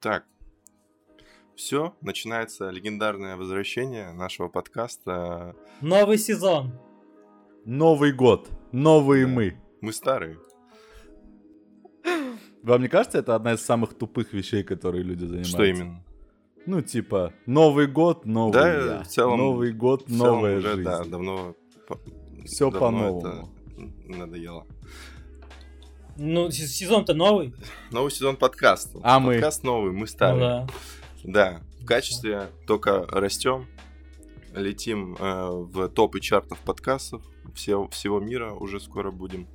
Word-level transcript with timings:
Так, 0.00 0.24
все, 1.54 1.94
начинается 2.00 2.70
легендарное 2.70 3.36
возвращение 3.36 4.12
нашего 4.12 4.48
подкаста. 4.48 5.54
Новый 5.82 6.16
сезон. 6.16 6.72
Новый 7.66 8.12
год. 8.12 8.48
Новые 8.72 9.26
Да. 9.26 9.32
мы. 9.32 9.56
Мы 9.82 9.92
старые. 9.92 10.38
Вам 12.62 12.82
не 12.82 12.88
кажется, 12.88 13.18
это 13.18 13.34
одна 13.34 13.54
из 13.54 13.60
самых 13.60 13.94
тупых 13.94 14.32
вещей, 14.32 14.62
которые 14.62 15.02
люди 15.02 15.24
занимаются? 15.24 15.50
Что 15.52 15.64
именно? 15.64 16.04
Ну, 16.66 16.82
типа, 16.82 17.32
Новый 17.46 17.86
год, 17.86 18.26
новый 18.26 18.52
Да, 18.52 18.72
я. 18.96 19.02
в 19.02 19.06
целом- 19.08 19.38
Новый 19.38 19.72
год, 19.72 20.02
В 20.02 20.06
целом 20.16 20.36
новая 20.36 20.58
уже, 20.58 20.68
жизнь. 20.76 20.82
Да, 20.84 21.04
давно... 21.04 21.54
давно 21.88 22.78
по-новому. 22.78 23.20
это 23.76 24.18
надоело. 24.18 24.66
Ну, 26.22 26.50
сезон-то 26.50 27.14
новый. 27.14 27.54
Новый 27.90 28.10
сезон 28.10 28.36
подкаста. 28.36 28.98
А 29.02 29.18
мы? 29.18 29.32
Подкаст 29.32 29.64
новый, 29.64 29.90
мы 29.92 30.00
Ну 30.00 30.06
старые. 30.06 30.40
да. 30.42 30.66
Да, 31.24 31.62
в 31.80 31.86
качестве 31.86 32.50
только 32.66 33.06
растем, 33.06 33.66
летим 34.54 35.16
э, 35.18 35.48
в 35.50 35.88
топы 35.88 36.20
чартов 36.20 36.58
подкастов 36.58 37.22
все, 37.54 37.88
всего 37.88 38.20
мира 38.20 38.52
уже 38.52 38.80
скоро 38.80 39.10
будем. 39.10 39.48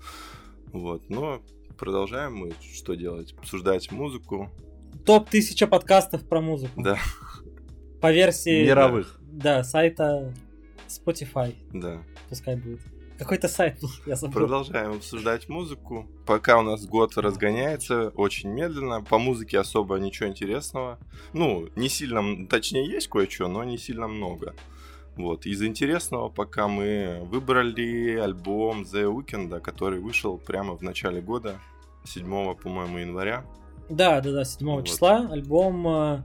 Вот, 0.73 1.07
но 1.07 1.39
продолжаем 1.77 2.35
мы 2.35 2.53
что 2.73 2.95
делать? 2.95 3.35
Обсуждать 3.37 3.91
музыку. 3.91 4.49
Топ 5.05 5.27
1000 5.27 5.67
подкастов 5.67 6.27
про 6.27 6.41
музыку. 6.41 6.81
Да, 6.81 6.97
По 8.01 8.11
версии... 8.11 8.65
Мировых. 8.65 9.19
Да, 9.21 9.63
сайта 9.63 10.33
Spotify. 10.87 11.53
да. 11.73 12.01
Пускай 12.27 12.55
будет. 12.55 12.81
Какой-то 13.17 13.47
сайт 13.47 13.79
я 14.05 14.15
забыл. 14.15 14.41
Продолжаем 14.41 14.93
обсуждать 14.93 15.47
музыку. 15.47 16.07
Пока 16.25 16.59
у 16.59 16.61
нас 16.61 16.85
год 16.85 17.17
разгоняется 17.17 18.09
очень 18.09 18.49
медленно. 18.49 19.01
По 19.01 19.17
музыке 19.17 19.59
особо 19.59 19.97
ничего 19.97 20.29
интересного. 20.29 20.99
Ну, 21.33 21.69
не 21.75 21.89
сильно, 21.89 22.47
точнее, 22.47 22.87
есть 22.89 23.07
кое-что, 23.07 23.47
но 23.47 23.63
не 23.63 23.77
сильно 23.77 24.07
много. 24.07 24.53
Вот. 25.15 25.45
Из 25.45 25.63
интересного 25.63 26.29
пока 26.29 26.67
мы 26.67 27.21
выбрали 27.31 28.17
альбом 28.17 28.83
The 28.83 29.05
Weeknd, 29.11 29.59
который 29.61 29.99
вышел 29.99 30.37
прямо 30.37 30.75
в 30.75 30.81
начале 30.81 31.21
года, 31.21 31.59
7, 32.03 32.55
по-моему, 32.55 32.97
января. 32.97 33.45
Да, 33.89 34.19
да, 34.19 34.31
да, 34.31 34.45
7 34.45 34.67
Вот. 34.67 34.87
числа 34.87 35.29
альбом 35.31 35.87
э, 35.87 36.23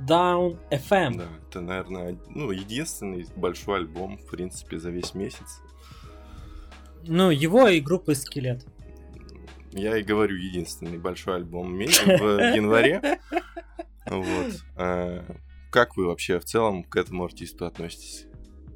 Down 0.00 0.58
FM. 0.70 1.16
Да, 1.16 1.24
это, 1.48 1.60
наверное, 1.60 2.18
ну, 2.28 2.50
единственный 2.50 3.26
большой 3.36 3.78
альбом, 3.78 4.18
в 4.18 4.26
принципе, 4.30 4.78
за 4.78 4.90
весь 4.90 5.14
месяц. 5.14 5.60
Ну, 7.06 7.30
его 7.30 7.68
и 7.68 7.80
группы 7.80 8.14
Скелет. 8.14 8.64
Я 9.72 9.96
и 9.98 10.02
говорю, 10.02 10.36
единственный 10.36 10.98
большой 10.98 11.36
альбом 11.36 11.72
в 11.72 11.74
месяц- 11.76 12.04
в 12.04 12.38
январе. 12.56 13.20
Вот. 14.06 14.52
Э, 14.76 15.22
Как 15.70 15.96
вы 15.96 16.06
вообще 16.06 16.38
в 16.40 16.44
целом 16.44 16.82
к 16.84 16.96
этому 16.96 17.24
артисту 17.24 17.66
относитесь? 17.66 18.26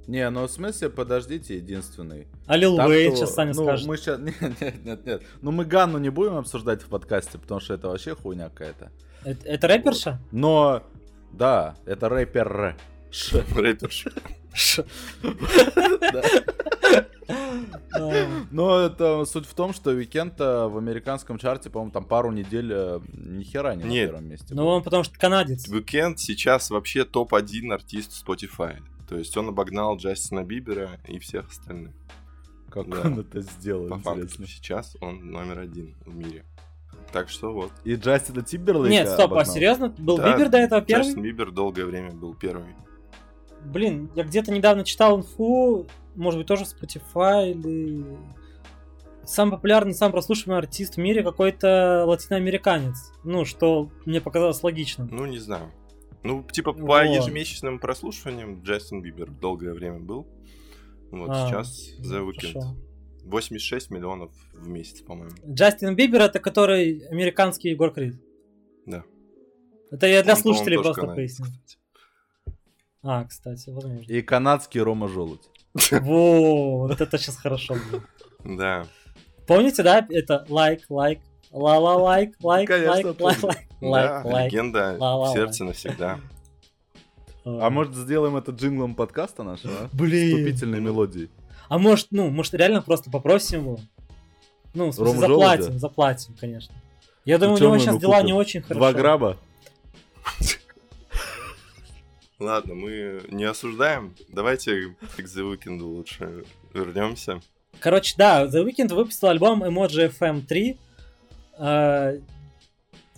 Не, 0.07 0.29
ну 0.31 0.47
в 0.47 0.51
смысле, 0.51 0.91
подождите, 0.91 1.57
единственный. 1.57 2.27
А 2.47 2.57
Лил 2.57 2.77
Там 2.77 2.89
Уэйн 2.91 3.13
кто- 3.13 3.21
сейчас 3.21 3.35
Саня 3.35 3.53
ну, 3.55 3.63
скажет. 3.65 3.87
Мы 3.87 3.97
сейчас... 3.97 4.19
Нет, 4.41 4.61
нет, 4.61 4.85
нет, 4.85 5.07
нет. 5.07 5.23
Ну 5.41 5.53
мы 5.53 5.65
Ганну 5.65 5.99
не 5.99 6.11
будем 6.11 6.37
обсуждать 6.37 6.83
в 6.83 6.89
подкасте, 6.89 7.39
потому 7.39 7.61
что 7.61 7.75
это 7.75 7.89
вообще 7.89 8.15
хуйня 8.15 8.49
какая-то. 8.51 8.91
Это, 9.25 9.47
это 9.49 9.69
рэперша? 9.69 10.21
Но, 10.33 10.83
да, 11.33 11.77
это 11.87 12.09
рэпер. 12.09 12.77
Ш. 13.13 13.45
Рэперша. 13.55 14.11
Ш- 14.55 14.85
Да. 15.23 16.23
А, 17.95 18.27
Но 18.51 18.79
это 18.81 19.25
суть 19.25 19.47
в 19.47 19.55
том, 19.55 19.73
что 19.73 19.91
Weeknd 19.91 20.39
в 20.39 20.77
американском 20.77 21.39
чарте, 21.39 21.71
по-моему, 21.71 21.93
там 21.93 22.05
пару 22.05 22.31
недель 22.31 22.71
э, 22.73 23.01
ни 23.13 23.45
хера 23.45 23.75
не 23.75 23.85
на 23.85 23.91
первом 23.91 24.29
месте. 24.29 24.55
Ну, 24.55 24.67
он 24.67 24.83
потому 24.83 25.05
что 25.05 25.19
канадец. 25.19 25.69
Weeknd 25.69 26.17
сейчас 26.17 26.71
вообще 26.71 27.05
топ-1 27.05 27.73
артист 27.73 28.13
Spotify. 28.27 28.79
То 29.09 29.17
есть 29.19 29.37
он 29.37 29.49
обогнал 29.49 29.97
Джастина 29.97 30.43
Бибера 30.45 30.99
и 31.07 31.19
всех 31.19 31.49
остальных. 31.51 31.93
Как 32.71 32.89
да. 32.89 33.03
он 33.03 33.21
это 33.21 33.43
сделал, 33.43 33.89
По 33.89 33.99
факту, 33.99 34.23
интересно. 34.23 34.47
сейчас 34.47 34.97
он 35.03 35.31
номер 35.31 35.59
один 35.59 35.95
в 36.07 36.15
мире. 36.15 36.45
Так 37.13 37.29
что 37.29 37.53
вот. 37.53 37.71
И 37.85 37.95
Джастина 37.95 38.43
Тимберлейка 38.43 38.91
Нет, 38.91 39.09
стоп, 39.09 39.21
а 39.21 39.25
обогнал. 39.37 39.55
серьезно? 39.55 39.89
Был 39.99 40.17
Да, 40.17 40.35
Бибер 40.35 40.49
до 40.49 40.57
этого 40.59 40.81
первый? 40.81 41.05
Джастин 41.05 41.23
Бибер 41.23 41.51
долгое 41.51 41.85
время 41.85 42.13
был 42.13 42.35
первый. 42.35 42.75
Блин, 43.65 44.11
я 44.15 44.25
где-то 44.25 44.53
недавно 44.53 44.85
читал 44.85 45.19
инфу, 45.19 45.87
может 46.15 46.39
быть, 46.39 46.47
тоже 46.47 46.65
в 46.65 46.69
Spotify 46.69 47.51
или... 47.51 48.05
Самый 49.25 49.53
популярный, 49.53 49.95
самый 49.95 50.13
прослушиваемый 50.13 50.65
артист 50.65 50.95
в 50.95 50.99
мире 50.99 51.23
какой-то 51.23 52.05
латиноамериканец. 52.07 53.13
Ну, 53.23 53.45
что 53.45 53.89
мне 54.05 54.21
показалось 54.21 54.63
логичным. 54.65 55.09
Ну, 55.13 55.27
не 55.27 55.39
знаю. 55.39 55.71
Ну, 56.25 56.43
типа, 56.43 56.73
по 56.73 56.81
Вот. 56.81 57.03
ежемесячным 57.05 57.79
прослушиваниям 57.79 58.63
Джастин 58.63 59.01
Бибер 59.01 59.31
долгое 59.31 59.75
время 59.75 60.01
был. 60.01 60.27
Вот 61.13 61.31
А, 61.31 61.49
сейчас 61.49 61.91
The 62.01 62.27
Weeknd. 62.27 62.53
Хорошо. 62.53 62.77
86 63.25 63.91
миллионов 63.91 64.33
в 64.55 64.69
месяц, 64.69 65.03
по-моему. 65.03 65.37
Джастин 65.47 65.95
Бибер 65.95 66.23
это 66.23 66.41
который 66.41 67.07
американский 67.09 67.71
Егор 67.71 67.93
Крид. 67.93 68.17
Да. 68.87 69.05
Это 69.93 70.07
я 70.07 70.23
для 70.25 70.35
Он, 70.35 70.39
слушателей 70.41 70.79
просто 70.79 71.07
поясню. 71.07 71.47
кстати. 71.47 71.79
А, 73.03 73.25
кстати, 73.25 73.71
возможно. 73.71 74.01
И 74.07 74.23
канадский 74.23 74.81
Рома 74.81 75.09
Желудь. 75.09 75.43
Во, 75.91 76.87
вот 76.87 77.01
это 77.01 77.19
сейчас 77.19 77.37
хорошо 77.37 77.75
было. 77.91 78.03
Да. 78.57 78.87
Помните, 79.47 79.83
да, 79.83 80.07
это 80.09 80.47
лайк, 80.49 80.83
лайк, 80.89 81.21
ла-ла, 81.51 81.97
лайк, 81.97 82.37
лайк, 82.41 82.71
лайк, 82.71 83.05
лайк, 83.21 83.21
лайк, 83.21 83.43
Да, 83.81 83.87
лайк, 83.89 84.25
лайк. 84.25 84.53
легенда 84.53 84.97
в 84.99 85.33
сердце 85.33 85.65
навсегда. 85.65 86.21
А 87.45 87.71
может 87.71 87.95
сделаем 87.95 88.37
это 88.37 88.53
джинглом 88.53 88.95
подкаста 88.95 89.43
нашего? 89.43 89.89
Блин. 89.93 90.37
Вступительной 90.37 90.81
мелодией. 90.81 91.29
А 91.69 91.79
может, 91.79 92.09
ну, 92.11 92.31
может, 92.31 92.55
реально 92.55 92.83
просто 92.83 93.11
попросим 93.11 93.61
его? 93.61 93.79
Ну, 94.75 94.89
в 94.91 94.95
смысле, 94.95 95.15
Рому 95.15 95.21
заплатим, 95.21 95.79
заплатим, 95.79 96.37
конечно. 96.39 96.75
Я 97.25 97.39
думаю, 97.39 97.57
у 97.57 97.61
него 97.61 97.79
сейчас 97.79 97.99
дела 97.99 98.23
не 98.23 98.33
очень 98.33 98.63
хорошо. 98.63 98.79
Два 98.79 98.93
грамма? 98.93 99.37
Ладно, 102.43 102.75
мы 102.75 103.23
не 103.31 103.45
осуждаем. 103.45 104.15
Давайте 104.29 104.97
к 105.17 105.21
The 105.21 105.53
Weeknd 105.55 105.81
лучше 105.81 106.45
вернемся. 106.75 107.41
Короче, 107.79 108.15
да, 108.19 108.47
The 108.47 108.65
Weeknd 108.67 108.93
выпустил 108.93 109.29
альбом 109.29 109.63
Emoji 109.63 110.13
FM 110.19 110.45
3. 110.45 110.77
э, 111.59 112.21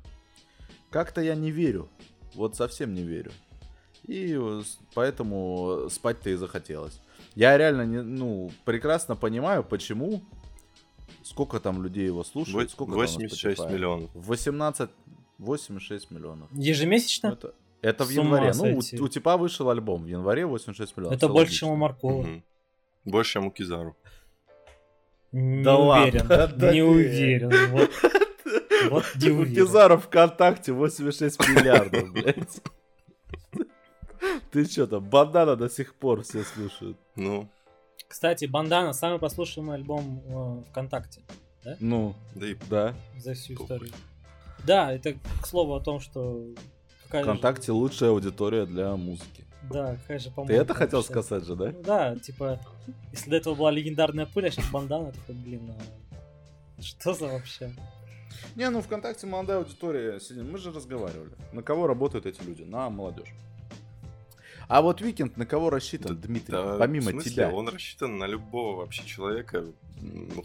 Как-то 0.90 1.22
я 1.22 1.36
не 1.36 1.52
верю. 1.52 1.88
Вот 2.34 2.56
совсем 2.56 2.94
не 2.94 3.04
верю. 3.04 3.32
И 4.04 4.40
поэтому 4.94 5.88
спать-то 5.90 6.30
и 6.30 6.36
захотелось. 6.36 7.00
Я 7.36 7.58
реально, 7.58 7.86
не, 7.86 8.02
ну, 8.02 8.52
прекрасно 8.66 9.16
понимаю, 9.16 9.64
почему 9.64 10.22
Сколько 11.24 11.60
там 11.60 11.81
людей 11.81 12.06
его 12.06 12.24
слушают? 12.24 12.70
Сколько 12.70 12.92
там 12.92 13.00
на 13.02 13.08
86 13.08 13.60
Spotify? 13.60 13.74
миллионов. 13.74 14.12
18, 14.14 14.90
86 15.40 16.12
миллионов. 16.12 16.50
Ежемесячно? 16.54 17.30
Это, 17.30 17.54
это 17.81 18.04
в 18.06 18.10
январе. 18.10 18.54
Ну, 18.56 18.78
у, 18.78 19.04
у 19.04 19.08
типа 19.08 19.36
вышел 19.36 19.70
альбом 19.72 20.04
в 20.04 20.08
январе 20.08 20.46
86 20.46 20.96
миллионов. 20.96 21.18
Это 21.18 21.26
Всё 21.26 21.34
больше, 21.34 21.46
логично. 21.50 21.68
чем 21.68 21.70
у 21.70 21.76
Маркова. 21.78 22.22
Мгм. 22.22 22.44
Больше, 23.06 23.34
чем 23.34 23.46
у 23.48 23.52
Кизару. 23.52 23.96
Не 25.31 25.63
Да 25.63 25.78
ладно, 25.78 26.07
уверен. 26.24 26.57
да 26.57 26.74
не 26.74 26.81
уверен. 26.81 27.52
Вот, 27.72 27.90
вот 28.90 29.06
не 29.16 29.30
У 29.31 29.40
уверен. 29.42 29.56
Кизара 29.56 29.98
ВКонтакте 29.98 30.72
86 30.74 31.40
миллиардов, 31.50 32.12
блядь. 32.12 32.62
Ты 34.52 34.66
что 34.66 34.88
там, 34.88 35.04
бандана 35.04 35.56
до 35.56 35.69
сих 35.69 35.94
пор 35.96 36.24
все 36.24 36.44
слушают. 36.44 36.98
Ну, 37.16 37.50
Кстати, 38.07 38.46
Бандана 38.46 38.94
самый 38.94 39.19
прослушиваемый 39.19 39.75
альбом 39.75 40.22
э, 40.66 40.69
ВКонтакте 40.72 41.22
Ну, 41.80 42.16
да 42.36 42.48
и 42.48 42.56
да. 42.69 42.94
за 43.18 43.34
всю 43.34 43.54
историю. 43.56 43.92
Да, 44.63 44.92
это 44.94 45.13
к 45.42 45.46
слову 45.46 45.75
о 45.75 45.80
том, 45.81 46.00
что 46.00 46.46
какая 47.06 47.24
же- 47.24 47.30
ВКонтакте 47.30 47.72
лучшая 47.72 48.12
аудитория 48.12 48.66
для 48.66 48.96
музыки. 48.96 49.44
Да, 49.72 49.96
какая 49.96 50.20
же, 50.20 50.30
Ты 50.30 50.36
по-моему. 50.36 50.62
это 50.62 50.74
хотел 50.74 51.00
вообще. 51.00 51.12
сказать 51.12 51.46
же, 51.46 51.56
да? 51.56 51.66
Ну 51.72 51.84
да, 51.84 52.16
типа, 52.18 52.60
если 53.12 53.30
до 53.30 53.36
этого 53.38 53.56
была 53.56 53.72
легендарная 53.72 54.26
пыль, 54.26 54.48
а 54.48 54.52
сейчас 54.52 54.70
бандана, 54.70 55.12
такой, 55.12 55.36
блин, 55.36 55.74
а 56.78 56.82
что 56.82 57.14
за 57.14 57.28
вообще? 57.28 57.74
Не, 58.56 58.70
ну 58.70 58.82
ВКонтакте 58.82 59.28
молодая 59.28 59.58
аудитория 59.60 60.20
сидит. 60.20 60.44
Мы 60.44 60.58
же 60.58 60.72
разговаривали. 60.72 61.32
На 61.54 61.62
кого 61.64 61.88
работают 61.88 62.26
эти 62.26 62.42
люди? 62.44 62.64
На 62.64 62.90
молодежь. 62.90 63.34
А 64.68 64.82
вот 64.82 65.02
Викенд 65.02 65.38
на 65.38 65.46
кого 65.46 65.70
рассчитан, 65.70 66.18
Дмитрий? 66.18 66.52
Да, 66.52 66.78
Помимо 66.78 67.08
в 67.08 67.12
смысле, 67.12 67.32
тебя. 67.32 67.52
он 67.52 67.68
рассчитан 67.70 68.18
на 68.18 68.26
любого 68.26 68.78
вообще 68.78 69.06
человека. 69.06 69.66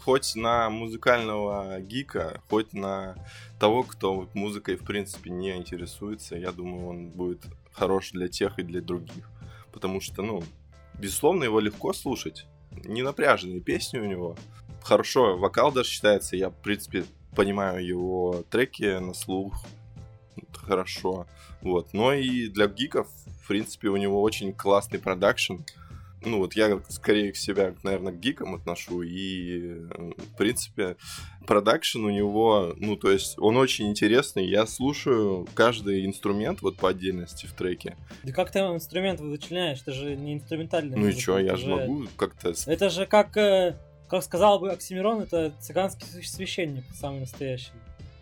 Хоть 0.03 0.35
на 0.35 0.69
музыкального 0.69 1.79
гика, 1.81 2.41
хоть 2.49 2.73
на 2.73 3.15
того, 3.59 3.83
кто 3.83 4.29
музыкой 4.33 4.75
в 4.75 4.85
принципе 4.85 5.29
не 5.29 5.55
интересуется. 5.57 6.35
Я 6.35 6.51
думаю, 6.51 6.87
он 6.87 7.09
будет 7.09 7.41
хорош 7.73 8.11
для 8.11 8.27
тех 8.27 8.59
и 8.59 8.63
для 8.63 8.81
других. 8.81 9.29
Потому 9.71 10.01
что, 10.01 10.21
ну, 10.21 10.43
безусловно, 10.99 11.43
его 11.43 11.59
легко 11.59 11.93
слушать. 11.93 12.45
Не 12.71 13.01
напряженные 13.01 13.59
песни 13.59 13.99
у 13.99 14.05
него. 14.05 14.35
Хорошо, 14.83 15.37
вокал 15.37 15.71
даже 15.71 15.89
считается. 15.89 16.35
Я, 16.35 16.49
в 16.49 16.55
принципе, 16.55 17.05
понимаю 17.35 17.85
его 17.85 18.43
треки 18.49 18.99
на 18.99 19.13
слух. 19.13 19.55
Хорошо. 20.53 21.27
Вот. 21.61 21.93
Но 21.93 22.13
и 22.13 22.47
для 22.47 22.67
гиков, 22.67 23.07
в 23.43 23.47
принципе, 23.47 23.89
у 23.89 23.97
него 23.97 24.21
очень 24.21 24.53
классный 24.53 24.99
продакшн. 24.99 25.57
Ну, 26.23 26.37
вот 26.37 26.53
я 26.53 26.79
скорее 26.89 27.31
к 27.31 27.35
себя, 27.35 27.73
наверное, 27.81 28.13
к 28.13 28.19
гикам 28.19 28.53
отношу. 28.53 29.01
И, 29.01 29.79
в 29.79 30.37
принципе, 30.37 30.95
продакшн 31.47 32.05
у 32.05 32.11
него, 32.11 32.75
ну, 32.77 32.95
то 32.95 33.09
есть, 33.09 33.39
он 33.39 33.57
очень 33.57 33.89
интересный. 33.89 34.45
Я 34.45 34.67
слушаю 34.67 35.47
каждый 35.55 36.05
инструмент 36.05 36.61
вот 36.61 36.77
по 36.77 36.89
отдельности 36.89 37.47
в 37.47 37.53
треке. 37.53 37.97
Да 38.21 38.31
как 38.33 38.51
ты 38.51 38.59
инструмент 38.59 39.19
вычленяешь? 39.19 39.81
Это 39.81 39.93
же 39.93 40.15
не 40.15 40.35
инструментальный. 40.35 40.95
Ну 40.95 41.07
и 41.07 41.15
чё, 41.15 41.39
я 41.39 41.55
же 41.55 41.67
могу 41.67 42.05
как-то... 42.17 42.53
Это 42.67 42.89
же 42.91 43.07
как, 43.07 43.35
э, 43.35 43.75
как 44.07 44.23
сказал 44.23 44.59
бы 44.59 44.71
Оксимирон, 44.71 45.21
это 45.21 45.53
цыганский 45.59 46.05
свя- 46.07 46.23
священник, 46.23 46.83
самый 46.93 47.21
настоящий. 47.21 47.71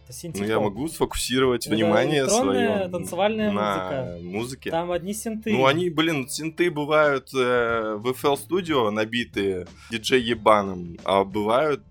Это 0.09 0.17
Ну, 0.17 0.21
синтепоп. 0.21 0.49
я 0.49 0.59
могу 0.59 0.87
сфокусировать 0.87 1.67
Это 1.67 1.75
внимание 1.75 2.27
свое 2.27 2.89
танцевальная 2.89 3.51
на 3.51 4.17
музыке. 4.23 4.71
Там 4.71 4.91
одни 4.91 5.13
синты. 5.13 5.51
Ну, 5.51 5.67
они, 5.67 5.91
блин, 5.91 6.27
синты 6.27 6.71
бывают 6.71 7.29
э, 7.35 7.93
в 7.95 8.07
FL 8.09 8.35
Studio 8.35 8.89
набитые 8.89 9.67
диджей-ебаном, 9.91 10.97
а 11.03 11.23
бывают, 11.23 11.83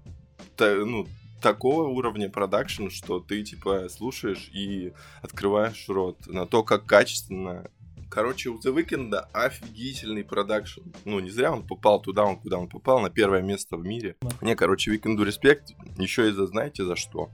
та- 0.57 0.85
ну, 0.85 1.07
такого 1.41 1.85
уровня 1.87 2.29
продакшн, 2.29 2.89
что 2.89 3.21
ты, 3.21 3.45
типа, 3.45 3.89
слушаешь 3.89 4.51
и 4.53 4.93
открываешь 5.23 5.89
рот 5.89 6.19
на 6.27 6.45
то, 6.47 6.63
как 6.65 6.87
качественно 6.87 7.71
Короче, 8.11 8.49
у 8.49 8.59
The 8.59 8.75
Weeknd 8.75 9.15
офигительный 9.35 10.25
продакшн. 10.25 10.81
Ну, 11.05 11.21
не 11.21 11.29
зря 11.29 11.53
он 11.53 11.63
попал 11.63 12.01
туда, 12.01 12.25
он 12.25 12.37
куда 12.39 12.57
он 12.57 12.67
попал, 12.67 13.01
на 13.01 13.11
первое 13.11 13.43
место 13.43 13.77
в 13.77 13.85
мире. 13.85 14.17
Не, 14.41 14.57
короче, 14.57 14.91
Weeknd'у 14.95 15.23
респект. 15.27 15.73
Еще 15.99 16.31
и 16.31 16.33
за, 16.33 16.47
знаете, 16.47 16.85
за 16.87 16.97
что? 16.97 17.29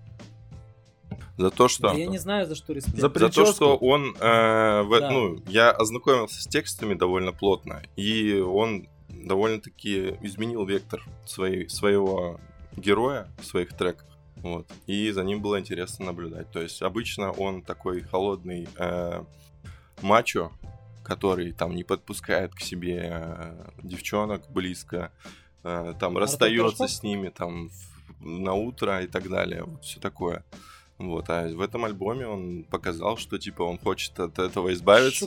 За 1.37 1.51
то, 1.51 1.69
что... 1.69 1.89
Да 1.89 1.95
я 1.95 2.07
не 2.07 2.19
знаю, 2.19 2.47
за 2.47 2.55
что 2.55 2.73
респект. 2.73 2.97
За 2.99 3.09
За 3.09 3.29
то, 3.31 3.45
что 3.47 3.77
он, 3.77 4.15
э, 4.21 4.83
в- 4.83 5.01
Да. 5.01 5.11
ну, 5.11 5.39
я 5.49 5.71
ознакомился 5.73 6.41
с 6.43 6.47
текстами 6.47 6.95
довольно 6.95 7.33
плотно, 7.33 7.83
и 7.97 8.35
он 8.39 8.87
довольно-таки 9.09 10.17
изменил 10.23 10.65
вектор 10.65 11.03
своей, 11.27 11.69
своего 11.69 12.39
героя 12.77 13.27
в 13.41 13.45
своих 13.47 13.73
треках. 13.77 14.07
Вот. 14.37 14.67
И 14.87 15.11
за 15.11 15.25
ним 15.25 15.41
было 15.41 15.59
интересно 15.59 16.07
наблюдать. 16.07 16.51
То 16.53 16.61
есть 16.61 16.83
обычно 16.83 17.33
он 17.33 17.63
такой 17.63 18.03
холодный 18.03 18.69
э, 18.77 19.25
мачо, 20.03 20.53
который 21.03 21.53
там 21.53 21.75
не 21.75 21.83
подпускает 21.85 22.55
к 22.55 22.61
себе 22.61 23.09
э, 23.11 23.71
девчонок 23.83 24.43
близко, 24.51 25.11
э, 25.65 25.95
там 25.99 26.11
Артур 26.11 26.23
расстается 26.23 26.87
с 26.89 27.03
ними 27.03 27.29
там 27.31 27.71
в- 27.71 28.27
на 28.27 28.53
утро 28.55 29.03
и 29.03 29.07
так 29.07 29.29
далее. 29.29 29.65
Вот 29.65 29.83
все 29.85 29.99
такое. 30.01 30.45
Вот, 30.99 31.25
а 31.29 31.49
в 31.49 31.61
этом 31.61 31.85
альбоме 31.85 32.27
он 32.27 32.63
показал, 32.65 33.17
что 33.17 33.37
типа 33.39 33.63
он 33.63 33.79
хочет 33.79 34.19
от 34.21 34.39
этого 34.39 34.73
избавиться. 34.73 35.25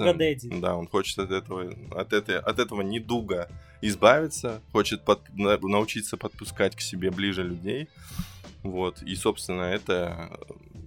Да, 0.61 0.75
он 0.77 0.87
хочет 0.87 1.19
от 1.19 1.31
этого, 1.31 1.73
от 1.91 2.13
этой, 2.13 2.39
от 2.39 2.59
этого 2.59 2.81
недуга 2.81 3.49
избавиться, 3.81 4.61
хочет 4.71 5.03
под- 5.03 5.27
на- 5.35 5.57
научиться 5.57 6.15
подпускать 6.15 6.75
к 6.75 6.79
себе 6.81 7.11
ближе 7.11 7.43
людей. 7.43 7.89
Вот, 8.63 9.01
и, 9.03 9.13
собственно, 9.15 9.63
эта 9.63 10.29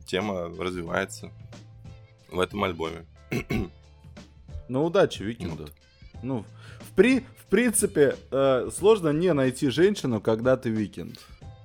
тема 0.07 0.49
развивается 0.59 1.31
в 2.31 2.41
этом 2.41 2.65
альбоме. 2.65 3.05
Ну, 4.69 4.85
удачи 4.85 5.23
Викенду. 5.23 5.69
Ну, 6.23 6.45
в, 6.81 6.95
при, 6.95 7.21
в 7.21 7.45
принципе, 7.51 8.17
э, 8.31 8.71
сложно 8.75 9.11
не 9.11 9.33
найти 9.33 9.69
женщину, 9.69 10.21
когда 10.21 10.57
ты 10.57 10.71
Викенд. 10.71 11.19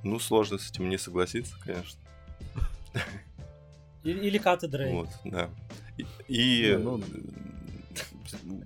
Ну, 0.03 0.19
сложно 0.19 0.57
с 0.57 0.69
этим 0.69 0.89
не 0.89 0.97
согласиться, 0.97 1.55
конечно. 1.63 1.99
Или 4.03 4.37
Каты 4.37 4.67
Дрей. 4.67 4.91
Вот, 4.93 5.09
да. 5.23 5.49
И, 5.97 6.05
и, 6.27 6.77
ну- 6.77 7.01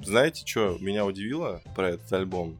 знаете, 0.01 0.45
что 0.45 0.77
меня 0.79 1.05
удивило 1.05 1.61
про 1.75 1.89
этот 1.89 2.11
альбом? 2.13 2.57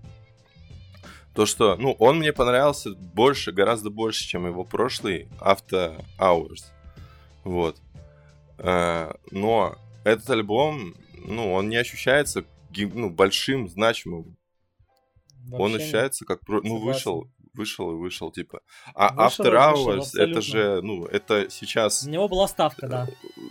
То, 1.33 1.45
что, 1.45 1.75
ну, 1.77 1.91
он 1.99 2.19
мне 2.19 2.33
понравился 2.33 2.91
больше, 2.95 3.51
гораздо 3.51 3.89
больше, 3.89 4.27
чем 4.27 4.45
его 4.45 4.63
прошлый 4.63 5.27
After 5.39 6.03
Hours. 6.17 6.65
Вот. 7.43 7.77
Э, 8.57 9.13
Но 9.31 9.77
этот 10.03 10.29
альбом, 10.29 10.95
ну, 11.13 11.53
он 11.53 11.69
не 11.69 11.77
ощущается 11.77 12.45
ну, 12.75 13.09
большим, 13.09 13.69
значимым. 13.69 14.37
он 15.51 15.59
Вообще 15.59 15.73
нет. 15.73 15.81
ощущается 15.81 16.25
как... 16.25 16.41
Ну, 16.47 16.77
вышел, 16.77 17.29
вышел 17.53 17.91
и 17.91 17.95
вышел, 17.95 18.31
типа. 18.31 18.61
А 18.95 19.13
Вышел 19.25 19.45
After 19.45 19.49
и 19.49 19.71
вышел, 19.71 19.99
Hours, 19.99 20.09
это 20.21 20.41
же, 20.41 20.81
ну, 20.81 21.05
это 21.05 21.49
сейчас 21.49 22.01
За 22.01 22.09
него 22.09 22.27
была 22.27 22.47
ставка, 22.47 22.87
да. 22.87 23.07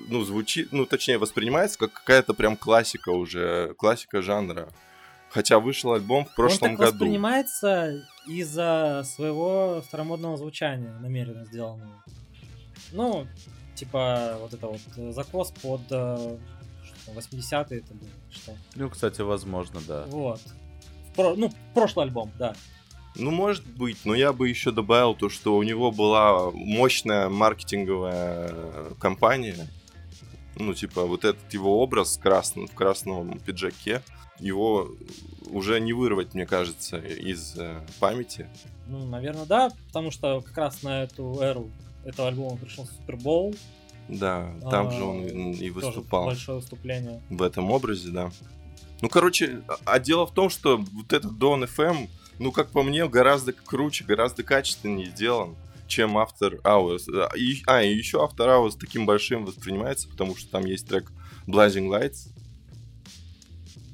ну, 0.09 0.23
звучит, 0.25 0.73
ну, 0.73 0.87
точнее, 0.87 1.19
воспринимается 1.19 1.79
как 1.79 1.93
какая-то 1.93 2.35
прям 2.35 2.57
классика 2.57 3.11
уже, 3.11 3.75
классика 3.79 4.23
жанра. 4.23 4.69
Хотя 5.31 5.59
вышел 5.59 5.93
альбом 5.93 6.25
в 6.25 6.35
прошлом 6.35 6.71
Он 6.71 6.77
так 6.77 6.87
году. 6.87 6.93
воспринимается 7.05 8.03
из-за 8.27 9.03
своего 9.05 9.83
старомодного 9.87 10.39
звучания, 10.39 10.93
намеренно 11.01 11.45
сделанного. 11.45 12.03
Ну, 12.93 13.27
типа, 13.75 14.39
вот 14.41 14.55
это 14.55 14.67
вот 14.69 14.81
э, 14.97 15.13
закос 15.13 15.51
под 15.63 15.83
э, 15.91 16.39
что 16.83 17.07
там, 17.07 17.19
80-е 17.19 17.79
это 17.81 17.93
было, 17.95 18.09
что. 18.31 18.53
Ну, 18.75 18.89
кстати, 18.89 19.21
возможно, 19.21 19.81
да. 19.87 20.05
Вот. 20.07 20.41
В 21.13 21.15
про- 21.15 21.35
Ну, 21.37 21.53
прошлый 21.75 22.07
альбом, 22.07 22.33
да. 22.39 22.55
Ну, 23.19 23.31
может 23.33 23.67
быть, 23.67 23.99
но 24.05 24.15
я 24.15 24.33
бы 24.33 24.49
еще 24.49 24.71
добавил 24.71 25.15
то, 25.15 25.29
что 25.29 25.57
у 25.57 25.63
него 25.63 25.91
была 25.91 26.51
мощная 26.53 27.29
маркетинговая 27.29 28.55
кампания. 29.01 29.69
Ну, 30.57 30.73
типа, 30.75 31.05
вот 31.05 31.25
этот 31.25 31.53
его 31.53 31.83
образ 31.83 32.17
красный, 32.17 32.67
в 32.67 32.75
красном 32.75 33.39
пиджаке, 33.41 34.03
его 34.39 34.89
уже 35.51 35.81
не 35.81 35.93
вырвать, 35.93 36.35
мне 36.35 36.47
кажется, 36.47 36.99
из 36.99 37.57
э, 37.57 37.81
памяти. 38.01 38.49
Ну, 38.89 39.05
наверное, 39.07 39.47
да, 39.47 39.71
потому 39.89 40.11
что 40.11 40.41
как 40.41 40.57
раз 40.59 40.83
на 40.83 41.03
эту 41.05 41.39
эру 41.41 41.71
этого 42.05 42.29
альбома 42.29 42.57
пришел 42.57 42.87
Супербол. 42.87 43.55
Да, 44.09 44.53
там 44.71 44.89
А, 44.89 44.91
же 44.91 45.03
он 45.05 45.23
и- 45.27 45.57
и 45.57 45.71
выступал. 45.71 46.27
большое 46.27 46.59
выступление. 46.59 47.21
в 47.29 47.43
этом 47.43 47.71
образе, 47.71 48.11
да. 48.11 48.31
Ну, 49.01 49.09
короче, 49.09 49.63
а- 49.69 49.77
а 49.85 49.99
дело 50.01 50.27
в 50.27 50.33
том, 50.33 50.51
что 50.51 50.79
вот 50.79 51.13
этот 51.13 51.33
Don 51.33 51.65
FM, 51.69 52.09
ну, 52.39 52.53
как 52.53 52.71
по 52.71 52.83
мне, 52.83 53.09
гораздо 53.09 53.53
круче, 53.53 54.05
гораздо 54.05 54.43
качественнее 54.43 55.11
сделан, 55.11 55.57
чем 55.87 56.19
After 56.19 56.61
Hours. 56.63 57.03
А, 57.13 57.37
и, 57.37 57.63
а, 57.67 57.83
еще 57.83 58.19
After 58.19 58.47
Hours 58.47 58.77
таким 58.79 59.07
большим 59.07 59.45
воспринимается, 59.45 60.09
потому 60.09 60.37
что 60.37 60.51
там 60.51 60.65
есть 60.65 60.87
трек 60.87 61.11
Blazing 61.47 61.89
Lights, 61.89 62.29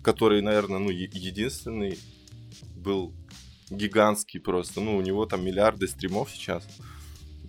который, 0.02 0.42
наверное, 0.42 0.78
ну, 0.78 0.90
единственный 0.90 1.98
был 2.76 3.14
гигантский 3.70 4.40
просто. 4.40 4.80
Ну, 4.80 4.96
у 4.96 5.00
него 5.00 5.26
там 5.26 5.44
миллиарды 5.44 5.88
стримов 5.88 6.30
сейчас. 6.30 6.66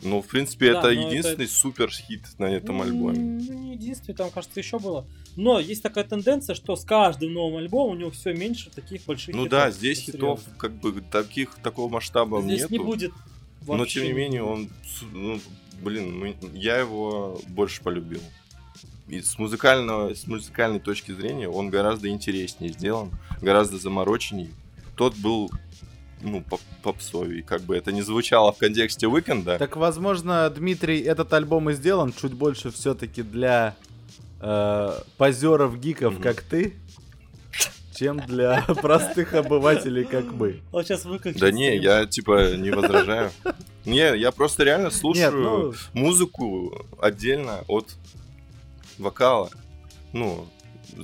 Ну, 0.06 0.22
в 0.22 0.28
принципе, 0.28 0.72
Да, 0.74 0.80
это 0.80 0.88
но 0.92 1.10
единственный 1.10 1.48
супер 1.48 1.90
хит 1.90 2.22
на 2.38 2.46
этом 2.46 2.82
альбоме. 2.82 3.18
М, 3.18 3.38
Ну, 3.40 3.54
не 3.54 3.74
единственный, 3.74 4.16
там, 4.16 4.30
кажется, 4.30 4.60
еще 4.60 4.78
было. 4.80 5.06
Но 5.36 5.60
есть 5.60 5.82
такая 5.84 6.04
тенденция, 6.04 6.54
что 6.56 6.76
с 6.76 6.86
каждым 6.86 7.34
новым 7.34 7.58
альбомом 7.58 7.98
у 7.98 8.00
него 8.00 8.12
все 8.12 8.34
меньше 8.34 8.70
таких 8.70 9.04
больших 9.06 9.34
Ну 9.36 9.46
хитов. 9.46 9.50
да, 9.60 9.72
здесь 9.72 10.04
Это 10.04 10.12
хитов 10.14 10.40
серьезно. 10.40 10.60
как 10.60 10.72
бы 10.76 11.02
таких 11.02 11.56
такого 11.64 11.90
масштаба 11.92 12.42
Здесь 12.42 12.62
нету. 12.62 12.74
не 12.74 12.80
будет 12.80 13.12
но 13.68 13.78
вообще 13.78 14.02
тем 14.02 14.10
не 14.10 14.14
менее 14.14 14.44
он, 14.44 14.70
ну, 15.12 15.40
блин, 15.82 16.16
мы- 16.20 16.36
я 16.54 16.78
его 16.78 17.42
больше 17.48 17.82
полюбил. 17.82 18.22
И 19.08 19.22
с 19.22 19.40
музыкального, 19.40 20.14
с 20.14 20.28
музыкальной 20.28 20.80
точки 20.80 21.12
зрения 21.12 21.50
он 21.50 21.70
гораздо 21.72 22.08
интереснее 22.10 22.72
сделан, 22.72 23.10
гораздо 23.42 23.78
замороченней. 23.80 24.52
Тот 24.96 25.16
был, 25.18 25.50
ну, 26.26 26.42
поп- 26.42 26.60
попсовый, 26.84 27.42
как 27.44 27.62
бы 27.62 27.78
это 27.78 27.92
не 27.92 28.02
звучало 28.02 28.52
в 28.52 28.58
контексте 28.58 29.08
Уикенда. 29.08 29.58
Так, 29.58 29.78
возможно, 29.78 30.50
Дмитрий, 30.50 31.00
этот 31.02 31.32
альбом 31.34 31.70
и 31.70 31.74
сделан 31.74 32.12
чуть 32.20 32.34
больше 32.34 32.72
все-таки 32.72 33.22
для 33.22 33.76
э, 34.42 35.00
позеров 35.18 35.80
гиков, 35.80 36.14
Мгм. 36.16 36.22
как 36.24 36.42
ты, 36.42 36.74
чем 37.96 38.20
для 38.20 38.62
простых 38.82 39.34
обывателей, 39.36 40.04
как 40.04 40.26
мы. 40.26 40.62
Он 40.72 40.84
сейчас 40.84 41.06
выключит. 41.06 41.40
Да 41.40 41.52
не, 41.52 41.78
я 41.78 42.06
типа 42.06 42.56
не 42.58 42.72
возражаю. 42.72 43.32
Не, 43.86 44.18
я 44.18 44.32
просто 44.32 44.64
реально 44.64 44.86
Нет, 44.86 44.94
слушаю 44.94 45.32
ну, 45.42 45.74
музыку 45.94 46.86
отдельно 47.00 47.64
от 47.68 47.96
вокала. 48.98 49.50
Ну, 50.12 50.48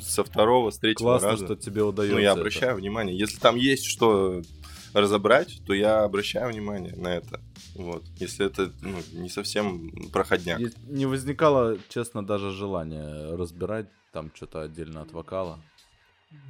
со 0.02 0.24
второго, 0.24 0.72
с 0.72 0.78
третьего 0.78 1.10
классно, 1.20 1.30
раза. 1.30 1.46
что 1.46 1.56
тебе 1.56 1.84
удается. 1.84 2.16
Ну, 2.16 2.22
я 2.22 2.32
это. 2.32 2.40
обращаю 2.42 2.76
внимание. 2.78 3.18
Если 3.18 3.38
там 3.40 3.56
есть 3.56 3.86
что 3.86 4.42
разобрать, 4.94 5.62
то 5.66 5.74
я 5.74 6.04
обращаю 6.04 6.52
внимание 6.52 6.96
на 6.96 7.16
это. 7.16 7.40
Вот. 7.76 8.04
Если 8.18 8.46
это 8.46 8.72
ну, 8.82 8.98
не 9.14 9.30
совсем 9.30 9.92
проходняк. 10.12 10.60
Не 10.88 11.06
возникало, 11.06 11.78
честно, 11.90 12.26
даже 12.26 12.52
желания 12.52 13.36
разбирать 13.36 13.88
там 14.12 14.32
что-то 14.34 14.62
отдельно 14.62 15.02
от 15.02 15.12
вокала. 15.14 15.60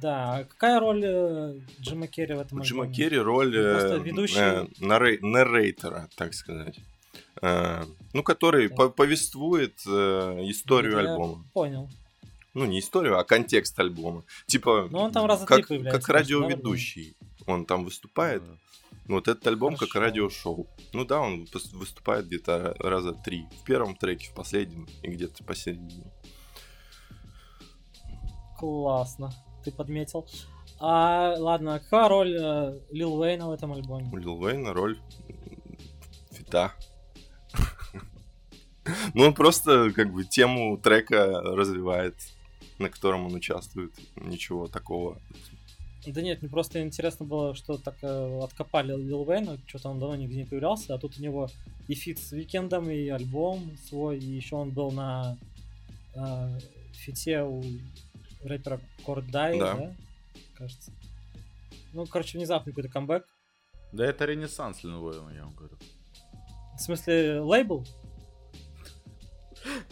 Да, 0.00 0.36
а 0.36 0.44
какая 0.44 0.78
роль 0.78 1.02
э, 1.04 1.60
Джима 1.80 2.06
Керри 2.06 2.34
в 2.34 2.40
этом 2.40 2.60
У 2.60 2.62
Джима? 2.62 2.86
Керри 2.92 3.18
роль 3.18 3.56
э, 3.56 3.72
Просто 3.80 3.96
ведущий. 3.96 4.38
э, 4.38 4.66
наррей- 4.80 5.18
наррейтора, 5.20 6.08
так 6.16 6.34
сказать. 6.34 6.78
Э, 7.40 7.82
ну, 8.12 8.22
который 8.22 8.68
Да. 8.68 8.76
по- 8.76 8.88
повествует 8.90 9.74
э, 9.86 9.90
историю 10.50 10.92
Это 10.92 11.02
я 11.02 11.10
альбома. 11.12 11.44
Понял. 11.52 11.88
Ну, 12.54 12.64
не 12.66 12.78
историю, 12.78 13.18
а 13.18 13.24
контекст 13.24 13.76
альбома. 13.80 14.22
Типа, 14.46 14.86
Ну, 14.90 14.98
он 14.98 15.10
там 15.12 15.26
раза 15.26 15.46
как, 15.46 15.66
как 15.66 16.08
радиоведущий. 16.08 17.16
Он 17.46 17.64
там 17.66 17.84
выступает. 17.84 18.42
Э, 18.42 18.56
Вот 19.08 19.28
этот 19.28 19.46
альбом 19.46 19.76
как 19.76 19.90
Хорошо. 19.90 20.06
радиошоу. 20.06 20.66
Ну 20.92 21.04
да, 21.04 21.20
он 21.20 21.46
выступает 21.72 22.26
где-то 22.26 22.74
раза 22.78 23.12
три. 23.12 23.46
В 23.60 23.64
первом 23.64 23.96
треке, 23.96 24.30
в 24.30 24.34
последнем 24.34 24.86
и 25.02 25.08
где-то 25.08 25.44
посередине. 25.44 26.12
Классно. 28.58 29.32
Ты 29.64 29.72
подметил. 29.72 30.26
А, 30.78 31.34
ладно, 31.38 31.76
а 31.76 31.78
какая 31.78 32.08
роль 32.08 32.36
э, 32.36 32.80
Лил 32.90 33.14
Уэйна 33.14 33.48
в 33.48 33.52
этом 33.52 33.72
альбоме? 33.72 34.10
У 34.12 34.16
Лил 34.16 34.34
Уэйна 34.42 34.72
роль 34.72 34.98
фита. 36.32 36.72
Ну, 39.14 39.26
он 39.26 39.34
просто 39.34 39.92
как 39.92 40.12
бы 40.12 40.24
тему 40.24 40.76
трека 40.76 41.40
развивает, 41.40 42.16
на 42.78 42.88
котором 42.88 43.26
он 43.26 43.34
участвует. 43.34 43.94
Ничего 44.16 44.66
такого. 44.66 45.20
Да 46.06 46.20
нет, 46.20 46.42
мне 46.42 46.50
просто 46.50 46.82
интересно 46.82 47.24
было, 47.24 47.54
что 47.54 47.78
так 47.78 47.94
э, 48.02 48.40
откопали 48.42 48.96
Лил 48.96 49.22
Уэйна, 49.22 49.58
что-то 49.66 49.88
он 49.90 50.00
давно 50.00 50.16
нигде 50.16 50.36
не 50.36 50.44
появлялся, 50.44 50.94
а 50.94 50.98
тут 50.98 51.18
у 51.18 51.22
него 51.22 51.48
и 51.88 51.94
фит 51.94 52.18
с 52.18 52.32
Викендом, 52.32 52.90
и 52.90 53.08
альбом 53.08 53.76
свой, 53.88 54.18
и 54.18 54.24
еще 54.24 54.56
он 54.56 54.70
был 54.70 54.90
на 54.90 55.36
э, 56.14 56.58
фите 56.92 57.42
у 57.42 57.62
рэпера 58.42 58.80
Кордай, 59.06 59.58
Да. 59.58 59.74
да. 59.76 59.94
кажется. 60.56 60.90
Ну, 61.92 62.06
короче, 62.06 62.38
внезапный 62.38 62.72
какой-то 62.72 62.88
камбэк. 62.88 63.24
Да 63.92 64.04
это 64.04 64.24
ренессанс 64.24 64.82
Лил 64.82 65.04
Уэйна, 65.04 65.30
я 65.30 65.44
вам 65.44 65.54
говорю. 65.54 65.76
В 66.76 66.80
смысле, 66.80 67.40
лейбл? 67.40 67.86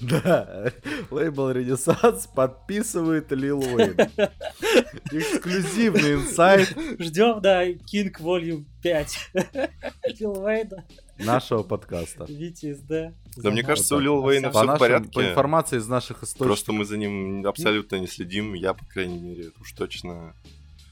Да, 0.24 0.72
лейбл 1.10 1.50
Ренессанс 1.50 2.26
подписывает 2.26 3.30
Лил 3.32 3.60
Уэйн. 3.60 3.96
Эксклюзивный 5.12 6.14
инсайт 6.14 6.74
Ждем, 6.98 7.40
да, 7.42 7.68
King 7.68 8.12
Volume 8.18 8.64
5. 8.82 9.30
Лил 10.18 10.42
Уэйна, 10.42 10.84
нашего 11.18 11.62
подкаста. 11.62 12.24
VTSD. 12.24 13.14
Да 13.36 13.50
мне 13.50 13.62
кажется, 13.62 13.96
у 13.96 13.98
Лил 13.98 14.24
Уэйна 14.24 14.50
По, 14.50 14.64
в 14.64 14.78
порядке. 14.78 15.10
по 15.12 15.22
информации 15.22 15.76
из 15.76 15.86
наших 15.86 16.22
источников. 16.22 16.46
Просто 16.46 16.72
мы 16.72 16.84
за 16.84 16.96
ним 16.96 17.46
абсолютно 17.46 17.96
не 17.96 18.06
следим. 18.06 18.54
Я, 18.54 18.72
по 18.72 18.84
крайней 18.86 19.18
мере, 19.18 19.50
уж 19.60 19.72
точно. 19.72 20.34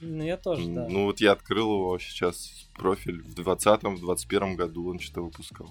Ну, 0.00 0.22
я 0.22 0.36
тоже, 0.36 0.66
да. 0.68 0.86
Ну 0.88 1.06
вот 1.06 1.20
я 1.20 1.32
открыл 1.32 1.72
его 1.72 1.98
сейчас 1.98 2.68
профиль 2.76 3.22
в 3.22 3.34
20-м, 3.34 3.96
в 3.96 4.00
21 4.00 4.56
году 4.56 4.90
он 4.90 5.00
что-то 5.00 5.22
выпускал. 5.22 5.70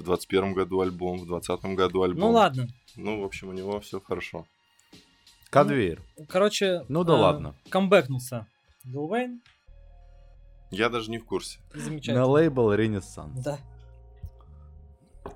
В 0.00 0.02
21 0.02 0.54
году 0.54 0.80
альбом, 0.80 1.18
в 1.18 1.26
20 1.26 1.62
году 1.76 2.02
альбом. 2.02 2.20
Ну 2.20 2.30
ладно. 2.30 2.68
Ну, 2.96 3.20
в 3.20 3.24
общем, 3.24 3.50
у 3.50 3.52
него 3.52 3.80
все 3.80 4.00
хорошо. 4.00 4.46
Конвейер. 5.50 6.02
Короче, 6.26 6.86
Ну 6.88 7.04
да 7.04 7.12
э, 7.12 7.16
ладно. 7.16 7.54
камбэкнулся 7.68 8.46
Лил 8.84 9.04
Уэйн. 9.10 9.42
Я 10.70 10.88
даже 10.88 11.10
не 11.10 11.18
в 11.18 11.26
курсе. 11.26 11.58
Замечательно. 11.74 12.20
На 12.20 12.26
лейбл 12.26 12.72
Ренессанс. 12.72 13.44
Да. 13.44 13.58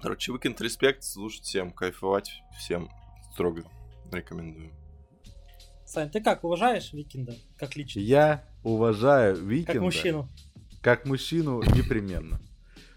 Короче, 0.00 0.32
Weeknd 0.32 0.56
Респект, 0.62 1.02
слушать 1.02 1.42
всем, 1.42 1.70
кайфовать 1.70 2.30
всем 2.58 2.88
строго 3.32 3.64
рекомендую. 4.10 4.70
Сань, 5.84 6.08
ты 6.08 6.22
как, 6.22 6.42
уважаешь 6.42 6.90
Викенда? 6.94 7.34
Как 7.58 7.76
личность? 7.76 8.08
Я 8.08 8.48
уважаю 8.62 9.36
Викенда. 9.36 9.72
Как 9.74 9.82
мужчину. 9.82 10.28
Как 10.80 11.04
мужчину 11.04 11.62
непременно. 11.76 12.40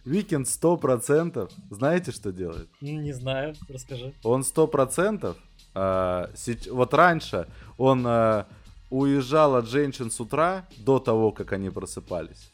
Викенд 0.07 0.47
100% 0.47 1.51
знаете, 1.69 2.11
что 2.11 2.31
делает? 2.31 2.69
Не 2.81 3.11
знаю, 3.13 3.55
расскажи. 3.67 4.13
Он 4.23 4.41
100% 4.41 5.35
а, 5.75 6.29
сеч- 6.33 6.69
вот 6.71 6.93
раньше 6.93 7.47
он 7.77 8.05
а, 8.07 8.47
уезжал 8.89 9.55
от 9.55 9.67
женщин 9.67 10.09
с 10.09 10.19
утра 10.19 10.65
до 10.77 10.99
того, 10.99 11.31
как 11.31 11.51
они 11.51 11.69
просыпались. 11.69 12.51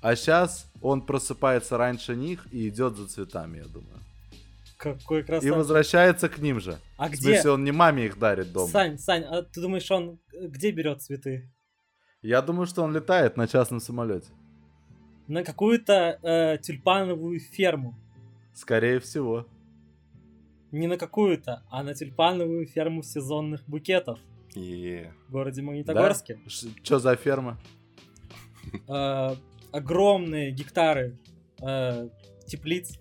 А 0.00 0.14
сейчас 0.14 0.70
он 0.80 1.02
просыпается 1.02 1.76
раньше 1.76 2.14
них 2.14 2.46
и 2.52 2.68
идет 2.68 2.96
за 2.96 3.08
цветами, 3.08 3.58
я 3.58 3.64
думаю. 3.64 3.98
Какой 4.78 5.20
И 5.20 5.22
красавчик. 5.24 5.56
возвращается 5.56 6.28
к 6.28 6.38
ним 6.38 6.60
же. 6.60 6.78
А 6.98 7.08
В 7.08 7.12
где? 7.12 7.32
смысле, 7.32 7.50
он 7.52 7.64
не 7.64 7.72
маме 7.72 8.06
их 8.06 8.18
дарит 8.18 8.52
дома. 8.52 8.68
Сань, 8.70 8.98
Сань, 8.98 9.24
а 9.24 9.42
ты 9.42 9.60
думаешь, 9.60 9.90
он 9.90 10.20
э, 10.32 10.46
где 10.46 10.70
берет 10.70 11.02
цветы? 11.02 11.50
Я 12.22 12.42
думаю, 12.42 12.66
что 12.66 12.82
он 12.84 12.94
летает 12.94 13.36
на 13.36 13.48
частном 13.48 13.80
самолете. 13.80 14.28
На 15.28 15.42
какую-то 15.42 16.18
э, 16.22 16.58
тюльпановую 16.62 17.40
ферму. 17.40 17.94
Скорее 18.54 19.00
всего. 19.00 19.46
Не 20.72 20.86
на 20.86 20.96
какую-то, 20.96 21.62
а 21.70 21.82
на 21.82 21.94
тюльпановую 21.94 22.66
ферму 22.66 23.02
сезонных 23.02 23.66
букетов 23.68 24.18
И 24.54 25.06
в 25.28 25.32
городе 25.32 25.62
Магнитогорске. 25.62 26.38
Что 26.82 26.98
за 26.98 27.16
ферма? 27.16 27.58
Э, 28.88 29.34
огромные 29.72 30.50
гектары 30.52 31.18
э, 31.60 32.08
теплиц. 32.46 32.98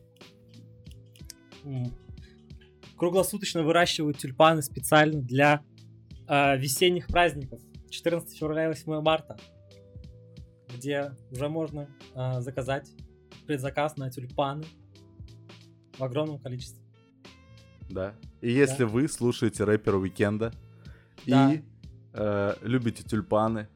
Круглосуточно 2.98 3.64
выращивают 3.64 4.18
тюльпаны 4.18 4.62
специально 4.62 5.22
для 5.22 5.62
э, 6.28 6.58
весенних 6.58 7.08
праздников. 7.08 7.60
14 7.90 8.38
февраля 8.38 8.66
и 8.66 8.68
8 8.68 9.02
марта. 9.02 9.38
Где 10.76 11.14
уже 11.32 11.48
можно 11.50 11.88
э, 12.14 12.42
заказать 12.42 12.92
предзаказ 13.48 13.98
на 13.98 14.10
тюльпаны 14.10 14.66
в 15.98 16.04
огромном 16.04 16.40
количестве. 16.40 16.82
Да. 17.90 18.14
И 18.42 18.52
если 18.52 18.84
вы 18.84 19.08
слушаете 19.08 19.64
рэпера 19.64 19.98
Уикенда 19.98 20.52
Да. 21.26 21.54
и 21.54 21.62
э, 22.14 22.54
любите 22.62 23.04
тюльпаны, 23.04 23.68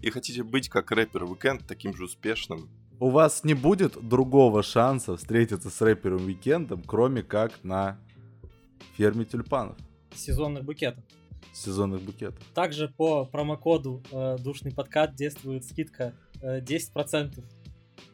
И 0.00 0.10
хотите 0.10 0.42
быть 0.42 0.68
как 0.68 0.90
рэпер 0.92 1.24
Weeknd 1.24 1.64
таким 1.66 1.94
же 1.94 2.04
успешным, 2.04 2.68
у 3.00 3.10
вас 3.10 3.44
не 3.44 3.54
будет 3.54 3.96
другого 4.08 4.62
шанса 4.62 5.16
встретиться 5.16 5.70
с 5.70 5.80
рэпером 5.80 6.24
Уикендом, 6.26 6.82
кроме 6.82 7.22
как 7.22 7.52
на 7.62 7.98
ферме 8.96 9.24
тюльпанов 9.24 9.76
Сезонных 10.14 10.64
букетов. 10.64 11.04
сезонных 11.52 12.02
букетов. 12.02 12.42
Также 12.54 12.88
по 12.88 13.24
промокоду 13.26 14.02
э, 14.10 14.36
душный 14.38 14.72
подкат 14.72 15.14
действует 15.14 15.64
скидка 15.64 16.14
10% 16.42 17.44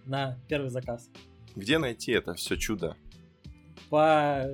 на 0.07 0.38
первый 0.49 0.71
заказ. 0.71 1.11
где 1.57 1.78
найти 1.78 2.12
это 2.12 2.35
все 2.35 2.57
чудо? 2.57 2.97
По... 3.90 4.45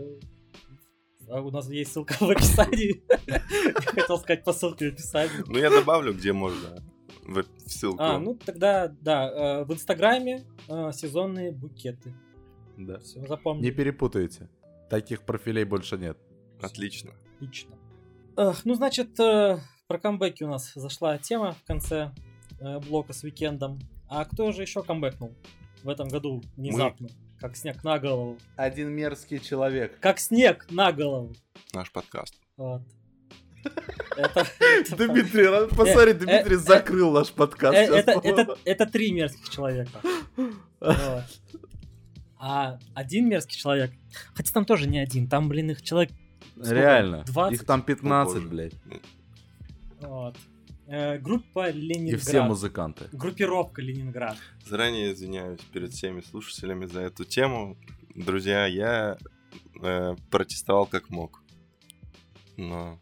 а 1.28 1.40
у 1.40 1.50
нас 1.50 1.68
есть 1.70 1.92
ссылка 1.92 2.14
в 2.20 2.30
описании. 2.30 3.02
Я 3.26 3.40
хотел 3.82 4.18
сказать 4.18 4.44
по 4.44 4.52
ссылке 4.52 4.90
в 4.90 4.94
описании. 4.94 5.44
Ну, 5.46 5.58
я 5.58 5.70
добавлю, 5.70 6.12
где 6.14 6.32
можно 6.32 6.82
в, 7.24 7.44
ссылку. 7.66 8.02
А, 8.02 8.18
ну 8.18 8.34
тогда, 8.34 8.88
да, 9.00 9.60
э, 9.60 9.64
в 9.64 9.72
Инстаграме 9.72 10.44
э, 10.68 10.90
сезонные 10.92 11.52
букеты. 11.52 12.14
Да. 12.76 12.98
Все, 13.00 13.24
запомни. 13.26 13.62
Не 13.62 13.70
перепутайте. 13.70 14.48
Таких 14.88 15.22
профилей 15.22 15.64
больше 15.64 15.96
нет. 15.96 16.18
Отлично. 16.60 17.12
Отлично. 17.36 17.76
Ну, 18.64 18.74
значит, 18.74 19.18
э, 19.20 19.58
про 19.86 19.98
камбэки 19.98 20.44
у 20.44 20.48
нас 20.48 20.72
зашла 20.74 21.18
тема 21.18 21.52
в 21.52 21.64
конце 21.64 21.96
э, 22.06 22.29
блока 22.60 23.12
с 23.12 23.22
уикендом. 23.24 23.78
А 24.08 24.24
кто 24.24 24.52
же 24.52 24.62
еще 24.62 24.82
камбэкнул 24.82 25.34
в 25.82 25.88
этом 25.88 26.08
году 26.08 26.42
внезапно? 26.56 27.08
Как 27.38 27.56
снег 27.56 27.82
на 27.84 27.98
голову. 27.98 28.38
Один 28.56 28.90
мерзкий 28.90 29.38
человек. 29.38 29.98
Как 30.00 30.18
снег 30.18 30.66
на 30.70 30.92
голову. 30.92 31.34
Наш 31.72 31.90
подкаст. 31.90 32.34
Вот. 32.56 32.82
Дмитрий, 34.96 35.68
посмотри, 35.68 36.12
э, 36.12 36.14
Дмитрий 36.14 36.56
э, 36.56 36.58
закрыл 36.58 37.12
наш 37.12 37.30
подкаст. 37.30 37.76
э, 37.76 38.56
это, 38.64 38.86
три 38.86 39.12
мерзких 39.12 39.48
человека. 39.48 40.00
А 42.38 42.78
один 42.94 43.28
мерзкий 43.28 43.58
человек, 43.58 43.90
хотя 44.34 44.50
там 44.52 44.64
тоже 44.64 44.88
не 44.88 44.98
один, 44.98 45.28
там, 45.28 45.48
блин, 45.48 45.70
их 45.70 45.82
человек? 45.82 46.10
Реально. 46.56 47.24
20? 47.26 47.60
Их 47.60 47.66
там 47.66 47.82
15, 47.82 48.34
боже. 48.34 48.48
блядь. 48.48 48.74
Вот. 50.00 50.36
Э, 50.92 51.18
группа 51.18 51.70
И 51.70 51.72
Ленинград. 51.72 52.20
все 52.20 52.42
музыканты. 52.42 53.04
Группировка 53.12 53.80
Ленинград. 53.80 54.36
Заранее 54.66 55.12
извиняюсь 55.12 55.60
перед 55.72 55.92
всеми 55.92 56.20
слушателями 56.20 56.86
за 56.86 57.02
эту 57.02 57.24
тему. 57.24 57.76
Друзья, 58.16 58.66
я 58.66 59.16
э, 59.80 60.16
протестовал 60.32 60.86
как 60.86 61.08
мог. 61.10 61.44
Но 62.56 62.98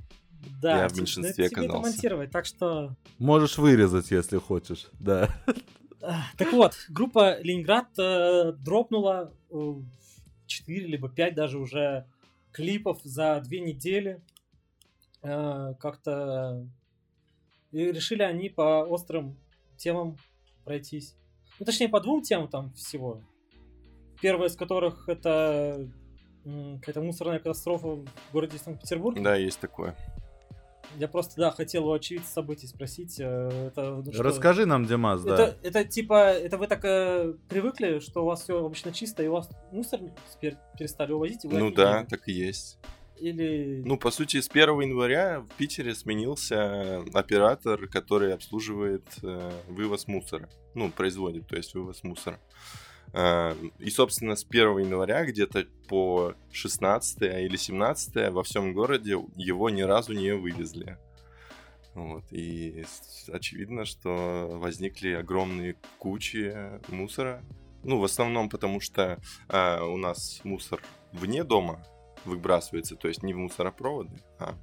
Да, 0.61 0.83
Я 0.83 0.89
в 0.89 0.97
меньшинстве 0.99 1.47
это 1.47 1.55
тебе 1.55 1.63
это 1.65 1.73
оказался. 1.75 1.91
монтировать, 1.93 2.31
так 2.31 2.45
что... 2.45 2.95
Можешь 3.19 3.57
вырезать, 3.57 4.11
если 4.11 4.37
хочешь. 4.37 4.89
Да. 5.01 5.35
Ах, 6.03 6.25
Так 6.37 6.53
вот, 6.53 6.75
группа 6.91 7.41
Ленинград 7.41 7.89
э, 7.99 8.53
дропнула 8.53 9.33
4 10.47 10.87
либо 10.87 11.09
5 11.09 11.35
даже 11.35 11.59
уже 11.59 12.07
клипов 12.53 13.01
за 13.03 13.41
две 13.41 13.61
недели. 13.61 14.21
Э, 15.23 15.73
как-то... 15.81 16.67
И 17.73 17.93
решили 17.93 18.23
они 18.23 18.49
по 18.49 18.85
острым 18.85 19.37
темам 19.77 20.17
пройтись. 20.65 21.15
Ну, 21.59 21.67
точнее, 21.67 21.89
по 21.89 22.01
двум 22.01 22.23
темам 22.23 22.49
там 22.49 22.73
всего. 22.75 23.23
Первая 24.21 24.49
из 24.49 24.57
которых 24.57 25.09
это 25.09 25.89
какая-то 26.45 27.03
мусорная 27.03 27.39
катастрофа 27.39 27.89
в 27.97 28.07
городе 28.33 28.59
Санкт-Петербург. 28.59 29.21
да, 29.23 29.37
есть 29.37 29.61
такое. 29.61 29.95
Я 30.97 31.07
просто, 31.07 31.37
да, 31.37 31.51
хотел 31.51 31.87
у 31.87 31.93
очевидца 31.93 32.33
событий 32.33 32.67
спросить. 32.67 33.21
э, 33.21 33.69
Это, 33.69 33.97
ну, 33.97 34.11
что- 34.13 34.23
Расскажи 34.23 34.65
нам, 34.65 34.87
Димас, 34.87 35.23
да. 35.23 35.35
Это, 35.35 35.57
это 35.63 35.85
типа, 35.85 36.31
это 36.31 36.57
вы 36.57 36.67
так 36.67 36.83
э, 36.85 37.35
привыкли, 37.51 37.99
что 37.99 38.23
у 38.23 38.25
вас 38.25 38.43
все 38.43 38.65
обычно 38.65 38.91
чисто, 38.93 39.23
и 39.23 39.27
у 39.27 39.33
вас 39.33 39.51
мусор 39.71 40.01
перестали 40.79 41.13
увозить? 41.13 41.45
и 41.45 41.49
вы 41.49 41.59
Ну 41.59 41.71
да, 41.71 42.07
так 42.09 42.27
и 42.29 42.33
есть. 42.33 42.79
Или... 43.21 43.83
Ну, 43.85 43.97
по 43.99 44.11
сути, 44.11 44.41
с 44.41 44.49
1 44.49 44.81
января 44.81 45.41
в 45.41 45.49
Питере 45.57 45.95
сменился 45.95 47.03
оператор, 47.15 47.87
который 47.89 48.35
обслуживает 48.35 49.05
э, 49.23 49.53
вывоз 49.69 50.07
мусора. 50.07 50.49
Ну, 50.75 50.91
производит, 50.91 51.47
то 51.49 51.57
есть 51.57 51.75
вывоз 51.75 52.03
мусора. 52.05 52.39
Э, 53.13 53.55
и, 53.79 53.91
собственно, 53.91 54.37
с 54.37 54.45
1 54.45 54.79
января 54.79 55.25
где-то 55.25 55.67
по 55.89 56.35
16 56.53 57.23
или 57.23 57.57
17 57.57 58.31
во 58.31 58.43
всем 58.43 58.73
городе 58.73 59.19
его 59.37 59.71
ни 59.71 59.83
разу 59.83 60.13
не 60.13 60.35
вывезли. 60.35 60.99
Вот. 61.95 62.25
И 62.31 62.85
очевидно, 63.33 63.85
что 63.85 64.49
возникли 64.53 65.11
огромные 65.11 65.75
кучи 65.99 66.55
мусора. 66.89 67.43
Ну, 67.83 67.99
в 67.99 68.05
основном 68.05 68.49
потому, 68.49 68.81
что 68.81 69.19
э, 69.49 69.81
у 69.83 69.97
нас 69.97 70.41
мусор 70.45 70.83
вне 71.13 71.43
дома 71.43 71.85
выбрасывается, 72.25 72.97
то 72.97 73.09
есть 73.09 73.23
не 73.23 73.35
в 73.35 73.39
мусоропроводы, 73.39 74.21
а 74.39 74.55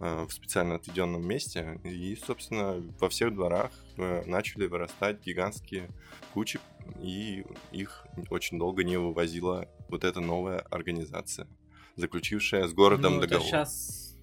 э, 0.00 0.24
в 0.24 0.32
специально 0.32 0.76
отведенном 0.76 1.26
месте. 1.26 1.80
И, 1.84 2.16
собственно, 2.16 2.82
во 2.98 3.08
всех 3.08 3.34
дворах 3.34 3.70
э, 3.96 4.24
начали 4.26 4.66
вырастать 4.66 5.24
гигантские 5.24 5.90
кучи, 6.34 6.60
и 7.00 7.44
их 7.72 8.06
очень 8.30 8.58
долго 8.58 8.84
не 8.84 8.96
вывозила 8.96 9.68
вот 9.88 10.04
эта 10.04 10.20
новая 10.20 10.60
организация, 10.70 11.46
заключившая 11.96 12.66
с 12.66 12.72
городом 12.72 13.14
ну, 13.14 13.20
договор. 13.20 13.46
сейчас 13.46 14.18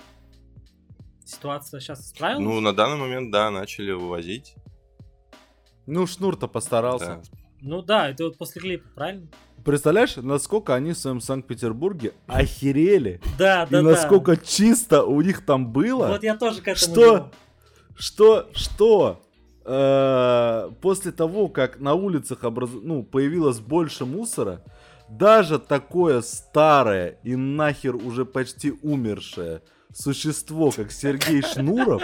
ситуация 1.25 1.79
сейчас 1.79 2.05
исправилась? 2.05 2.43
Ну, 2.43 2.59
на 2.59 2.73
данный 2.73 2.97
момент, 2.97 3.31
да, 3.31 3.51
начали 3.51 3.91
вывозить. 3.91 4.55
Ну, 5.85 6.05
Шнур-то 6.05 6.47
постарался. 6.47 7.21
Да. 7.31 7.37
Ну 7.61 7.81
да, 7.81 8.09
это 8.09 8.25
вот 8.25 8.37
после 8.37 8.61
клипа, 8.61 8.87
правильно? 8.93 9.27
Представляешь, 9.67 10.15
насколько 10.15 10.75
они 10.75 10.93
в 10.93 10.97
своем 10.97 11.19
Санкт-Петербурге 11.19 12.13
охерели? 12.25 13.19
Да, 13.37 13.67
да, 13.69 13.79
и 13.81 13.83
да. 13.83 13.89
насколько 13.89 14.37
чисто 14.37 15.03
у 15.03 15.21
них 15.21 15.45
там 15.45 15.73
было? 15.73 16.07
Вот 16.07 16.23
я 16.23 16.37
тоже 16.37 16.61
к 16.61 16.69
этому 16.69 16.93
Что? 16.93 17.13
веду. 17.13 17.25
Что, 17.97 18.49
что 18.53 19.21
э, 19.65 20.69
после 20.79 21.11
того, 21.11 21.49
как 21.49 21.81
на 21.81 21.95
улицах 21.95 22.45
образ... 22.45 22.69
ну, 22.81 23.03
появилось 23.03 23.59
больше 23.59 24.05
мусора, 24.05 24.63
даже 25.09 25.59
такое 25.59 26.21
старое 26.21 27.17
и 27.23 27.35
нахер 27.35 27.97
уже 27.97 28.23
почти 28.23 28.71
умершее 28.81 29.61
существо, 29.93 30.71
как 30.71 30.93
Сергей 30.93 31.41
Шнуров, 31.41 32.03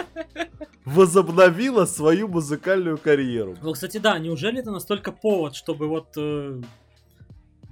возобновило 0.84 1.86
свою 1.86 2.28
музыкальную 2.28 2.98
карьеру. 2.98 3.56
Ну, 3.62 3.72
кстати, 3.72 3.96
да, 3.96 4.18
неужели 4.18 4.60
это 4.60 4.70
настолько 4.70 5.12
повод, 5.12 5.54
чтобы 5.54 5.88
вот 5.88 6.08
э, 6.16 6.60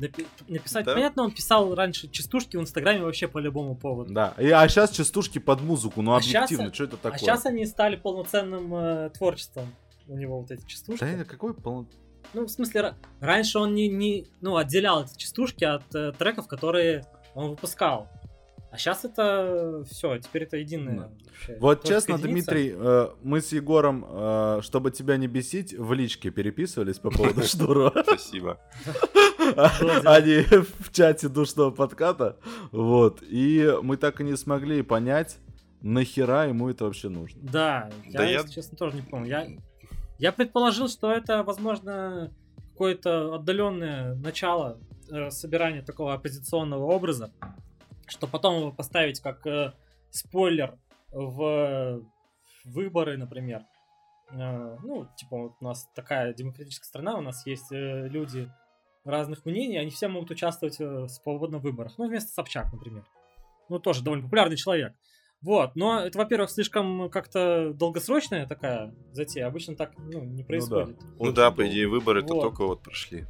напи- 0.02 0.26
написать... 0.48 0.84
Да. 0.84 0.94
Понятно, 0.94 1.22
он 1.24 1.30
писал 1.30 1.74
раньше 1.74 2.08
частушки 2.08 2.56
в 2.56 2.60
Инстаграме 2.60 3.02
вообще 3.02 3.28
по 3.28 3.38
любому 3.38 3.76
поводу. 3.76 4.12
Да, 4.12 4.34
и, 4.38 4.50
а 4.50 4.66
сейчас 4.68 4.90
частушки 4.90 5.38
под 5.38 5.60
музыку, 5.60 6.02
ну 6.02 6.12
А 6.12 6.16
объективно, 6.18 6.72
что 6.72 6.84
это 6.84 6.96
такое? 6.96 7.16
А 7.16 7.18
сейчас 7.18 7.46
они 7.46 7.64
стали 7.66 7.96
полноценным 7.96 8.74
э, 8.74 9.10
творчеством. 9.10 9.72
У 10.08 10.16
него 10.16 10.40
вот 10.40 10.50
эти 10.50 10.66
частушки. 10.66 11.00
Да 11.00 11.08
это 11.08 11.24
какой 11.24 11.54
полно... 11.54 11.86
Ну, 12.34 12.46
в 12.46 12.50
смысле, 12.50 12.80
ра- 12.80 12.94
раньше 13.20 13.58
он 13.58 13.74
не, 13.74 13.88
не 13.88 14.26
ну, 14.40 14.56
отделял 14.56 15.04
эти 15.04 15.16
частушки 15.16 15.64
от 15.64 15.94
э, 15.94 16.12
треков, 16.12 16.48
которые 16.48 17.04
он 17.34 17.50
выпускал. 17.50 18.08
А 18.72 18.78
сейчас 18.78 19.04
это 19.04 19.84
все, 19.90 20.16
теперь 20.18 20.44
это 20.44 20.56
единое. 20.56 20.96
Да. 20.96 21.02
вообще 21.02 21.56
Вот 21.60 21.84
честно, 21.84 22.14
единица. 22.14 22.50
Дмитрий, 22.50 22.74
э, 22.74 23.08
мы 23.22 23.42
с 23.42 23.52
Егором, 23.52 24.06
э, 24.08 24.60
чтобы 24.62 24.90
тебя 24.90 25.18
не 25.18 25.26
бесить, 25.26 25.74
в 25.74 25.92
личке 25.92 26.30
переписывались 26.30 26.98
по 26.98 27.10
поводу 27.10 27.42
Шнурова. 27.42 28.02
Спасибо. 28.06 28.58
не 29.46 30.62
в 30.62 30.92
чате 30.92 31.28
душного 31.28 31.70
подката. 31.70 32.36
Вот. 32.70 33.22
И 33.22 33.72
мы 33.82 33.96
так 33.96 34.20
и 34.20 34.24
не 34.24 34.36
смогли 34.36 34.82
понять, 34.82 35.38
нахера 35.80 36.48
ему 36.48 36.68
это 36.68 36.84
вообще 36.84 37.08
нужно. 37.08 37.40
Да, 37.42 37.90
я, 38.06 38.18
Да 38.18 38.24
я- 38.24 38.30
если 38.38 38.50
честно, 38.50 38.76
тоже 38.76 38.96
не 38.96 39.02
помню. 39.02 39.28
Я, 39.28 39.46
я 40.18 40.32
предположил, 40.32 40.88
что 40.88 41.10
это, 41.12 41.42
возможно, 41.42 42.32
какое-то 42.72 43.34
отдаленное 43.34 44.14
начало 44.14 44.78
э, 45.10 45.30
собирания 45.30 45.82
такого 45.82 46.14
оппозиционного 46.14 46.84
образа, 46.84 47.32
что 48.06 48.26
потом 48.26 48.58
его 48.60 48.72
поставить 48.72 49.20
как 49.20 49.46
э, 49.46 49.72
спойлер 50.10 50.78
в 51.10 52.02
выборы, 52.64 53.16
например. 53.16 53.62
Э, 54.30 54.76
ну, 54.82 55.06
типа, 55.16 55.36
вот 55.36 55.52
у 55.60 55.64
нас 55.64 55.88
такая 55.94 56.32
демократическая 56.32 56.86
страна, 56.86 57.16
у 57.16 57.20
нас 57.20 57.44
есть 57.46 57.70
э, 57.72 58.08
люди 58.08 58.50
разных 59.04 59.44
мнений, 59.44 59.78
они 59.78 59.90
все 59.90 60.08
могут 60.08 60.30
участвовать 60.30 60.80
э, 60.80 61.06
в 61.06 61.08
выборах. 61.58 61.94
Ну, 61.98 62.08
вместо 62.08 62.32
Собчак, 62.32 62.72
например. 62.72 63.04
Ну, 63.68 63.78
тоже 63.78 64.02
довольно 64.02 64.24
популярный 64.24 64.56
человек. 64.56 64.94
Вот, 65.40 65.74
но 65.74 66.00
это, 66.00 66.18
во-первых, 66.18 66.50
слишком 66.50 67.10
как-то 67.10 67.72
долгосрочная 67.74 68.46
такая 68.46 68.94
затея. 69.10 69.48
Обычно 69.48 69.74
так 69.74 69.92
ну, 69.98 70.22
не 70.22 70.44
происходит. 70.44 71.00
Ну 71.00 71.16
Очень 71.18 71.34
да, 71.34 71.50
по 71.50 71.66
идее, 71.66 71.88
выборы-то 71.88 72.34
Вот. 72.34 72.42
только 72.42 72.64
вот 72.64 72.80
прошли. 72.82 73.26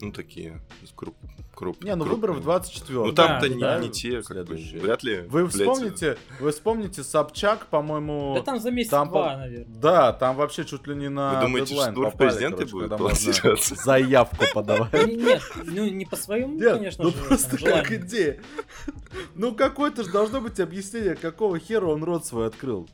Ну, 0.00 0.12
такие 0.12 0.60
круп, 0.96 1.14
круп, 1.54 1.84
Не, 1.84 1.94
ну 1.94 2.04
выборы 2.04 2.32
в 2.32 2.40
24 2.42 2.98
Ну 2.98 3.12
Да, 3.12 3.26
там-то 3.26 3.48
не, 3.48 3.60
да. 3.60 3.78
не 3.78 3.90
те, 3.90 4.22
как 4.22 4.36
бы, 4.38 4.56
Следующие. 4.56 4.80
вряд 4.80 5.02
ли. 5.02 5.20
Вы 5.28 5.42
блядь, 5.46 5.52
вспомните, 5.54 6.18
вы 6.40 6.50
вспомните 6.52 7.02
Собчак, 7.04 7.66
по-моему... 7.66 8.34
Да 8.36 8.42
там 8.42 8.58
за 8.58 8.64
там 8.68 8.74
месяц-два, 8.76 9.04
по- 9.06 9.36
наверное. 9.36 9.66
Да, 9.68 10.12
там 10.12 10.36
вообще 10.36 10.64
чуть 10.64 10.86
ли 10.86 10.94
не 10.94 11.08
на 11.10 11.34
Вы 11.34 11.40
думаете, 11.46 11.74
Шнур 11.74 12.10
в 12.10 12.16
президенты 12.16 12.66
будет 12.66 12.90
баллотироваться? 12.90 13.74
заявку 13.74 14.44
подавать. 14.54 14.92
Не- 15.06 15.16
Нет, 15.16 15.42
ну 15.64 15.84
не 15.88 16.06
по 16.06 16.16
своему, 16.16 16.58
конечно 16.58 17.04
ну 17.04 17.12
просто 17.12 17.56
там, 17.58 17.82
как 17.82 17.92
идея. 17.92 18.40
Ну 19.34 19.54
какое-то 19.54 20.04
же 20.04 20.10
должно 20.10 20.40
быть 20.40 20.60
объяснение, 20.60 21.14
какого 21.14 21.58
хера 21.58 21.86
он 21.86 22.04
рот 22.04 22.24
свой 22.26 22.46
открыл. 22.46 22.88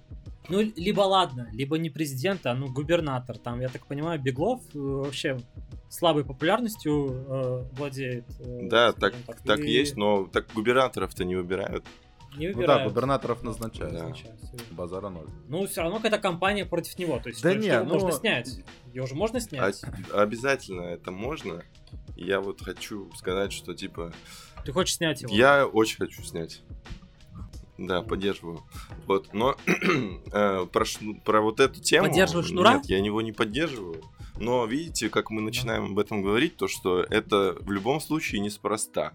Ну, 0.49 0.61
либо 0.61 1.01
ладно, 1.03 1.49
либо 1.53 1.79
не 1.79 1.91
президент, 1.91 2.47
а 2.47 2.55
ну 2.55 2.73
губернатор. 2.73 3.39
Там, 3.39 3.61
я 3.61 3.69
так 3.69 3.87
понимаю, 3.87 4.21
Беглов 4.21 4.61
э, 4.75 4.79
вообще 4.79 5.39
слабой 5.89 6.25
популярностью 6.25 7.25
э, 7.29 7.65
владеет. 7.73 8.25
э, 8.41 8.69
Да, 8.69 8.93
скажем 8.93 9.19
так, 9.27 9.41
так 9.43 9.61
И- 9.61 9.71
есть, 9.71 9.97
но 9.97 10.27
так 10.27 10.47
губернаторов-то 10.55 11.25
не 11.25 11.37
выбирают. 11.37 11.85
Не 12.37 12.49
Ну 12.49 12.53
да, 12.53 12.59
выбирают. 12.59 12.93
губернаторов 12.93 13.43
назначают. 13.43 13.93
Да. 13.95 13.99
Назначают. 14.01 14.37
Базара 14.73 15.09
ноль. 15.09 15.27
Ну, 15.49 15.67
все 15.67 15.81
равно 15.83 15.97
какая-то 15.97 16.19
кампания 16.19 16.67
против 16.67 16.99
него. 16.99 17.19
То 17.19 17.31
есть, 17.31 17.43
Да 17.43 17.55
не, 17.55 17.79
ну- 17.81 17.87
можно 17.95 18.13
снять. 18.13 18.61
Его 18.93 19.07
же 19.07 19.15
можно 19.15 19.39
А- 19.39 19.41
снять. 19.41 19.83
обязательно 20.13 20.83
это 20.83 21.11
можно. 21.11 21.63
Я 22.15 22.41
вот 22.41 22.61
хочу 22.63 23.11
сказать, 23.15 23.53
что 23.53 23.75
типа 23.75 24.13
Ты 24.65 24.73
хочешь 24.73 24.97
снять 24.97 25.23
его? 25.23 25.35
Я 25.35 25.67
очень 25.67 25.97
хочу 25.99 26.23
снять. 26.23 26.63
Да, 27.79 28.03
поддерживаю. 28.03 28.63
Вот, 29.07 29.33
но 29.35 29.57
э, 29.67 30.67
про, 30.73 30.85
шну- 30.85 31.21
про 31.23 31.41
вот 31.43 31.61
эту 31.61 31.81
тему... 31.81 32.09
Поддерживаешь 32.09 32.49
Шнура? 32.49 32.75
Нет, 32.75 32.87
я 32.87 32.99
его 32.99 33.21
не 33.21 33.33
поддерживаю. 33.33 34.03
Но 34.39 34.65
видите, 34.67 35.09
как 35.11 35.31
мы 35.31 35.41
начинаем 35.43 35.85
об 35.93 35.99
этом 35.99 36.23
говорить, 36.23 36.57
то 36.57 36.69
что 36.69 37.01
это 37.03 37.57
в 37.61 37.71
любом 37.71 38.01
случае 38.01 38.41
неспроста. 38.41 39.13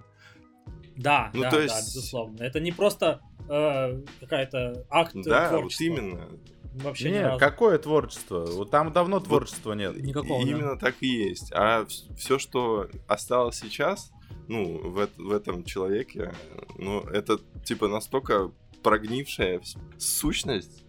Да, 0.95 1.31
Ну, 1.33 1.41
да, 1.41 1.49
то 1.49 1.55
да, 1.57 1.63
есть- 1.63 1.95
безусловно. 1.95 2.43
Это 2.43 2.59
не 2.59 2.71
просто 2.71 3.21
э, 3.49 4.01
какая-то 4.19 4.85
акт 4.89 5.13
Да, 5.15 5.49
вот 5.51 5.59
творчества. 5.59 5.83
именно. 5.83 6.27
Вообще 6.75 7.09
ни 7.09 7.13
Не, 7.15 7.21
разу. 7.23 7.39
какое 7.39 7.77
творчество? 7.79 8.45
Вот 8.45 8.71
там 8.71 8.93
давно 8.93 9.19
творчества 9.19 9.73
нет. 9.73 9.97
Никакого, 10.01 10.43
да. 10.45 10.49
Именно 10.49 10.77
так 10.77 10.95
и 11.01 11.07
есть. 11.07 11.51
А 11.53 11.85
все, 12.17 12.39
что 12.39 12.87
осталось 13.07 13.57
сейчас, 13.59 14.11
ну, 14.51 14.77
в, 14.89 15.09
в 15.17 15.31
этом 15.31 15.63
человеке, 15.63 16.33
ну, 16.77 16.99
это 17.03 17.39
типа 17.63 17.87
настолько 17.87 18.51
прогнившая 18.83 19.61
сущность, 19.97 20.83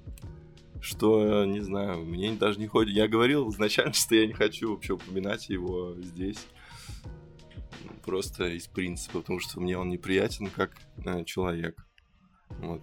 что, 0.81 1.45
не 1.45 1.61
знаю, 1.61 2.05
мне 2.05 2.33
даже 2.33 2.59
не 2.59 2.67
ходит. 2.67 2.93
Я 2.93 3.07
говорил 3.07 3.49
изначально, 3.51 3.93
что 3.93 4.17
я 4.17 4.27
не 4.27 4.33
хочу 4.33 4.73
вообще 4.73 4.95
упоминать 4.95 5.49
его 5.49 5.95
здесь. 6.01 6.45
Просто 8.05 8.49
из 8.49 8.67
принципа, 8.67 9.21
потому 9.21 9.39
что 9.39 9.61
мне 9.61 9.79
он 9.79 9.91
неприятен 9.91 10.49
как 10.49 10.73
э, 11.05 11.23
человек. 11.25 11.87
Вот. 12.49 12.83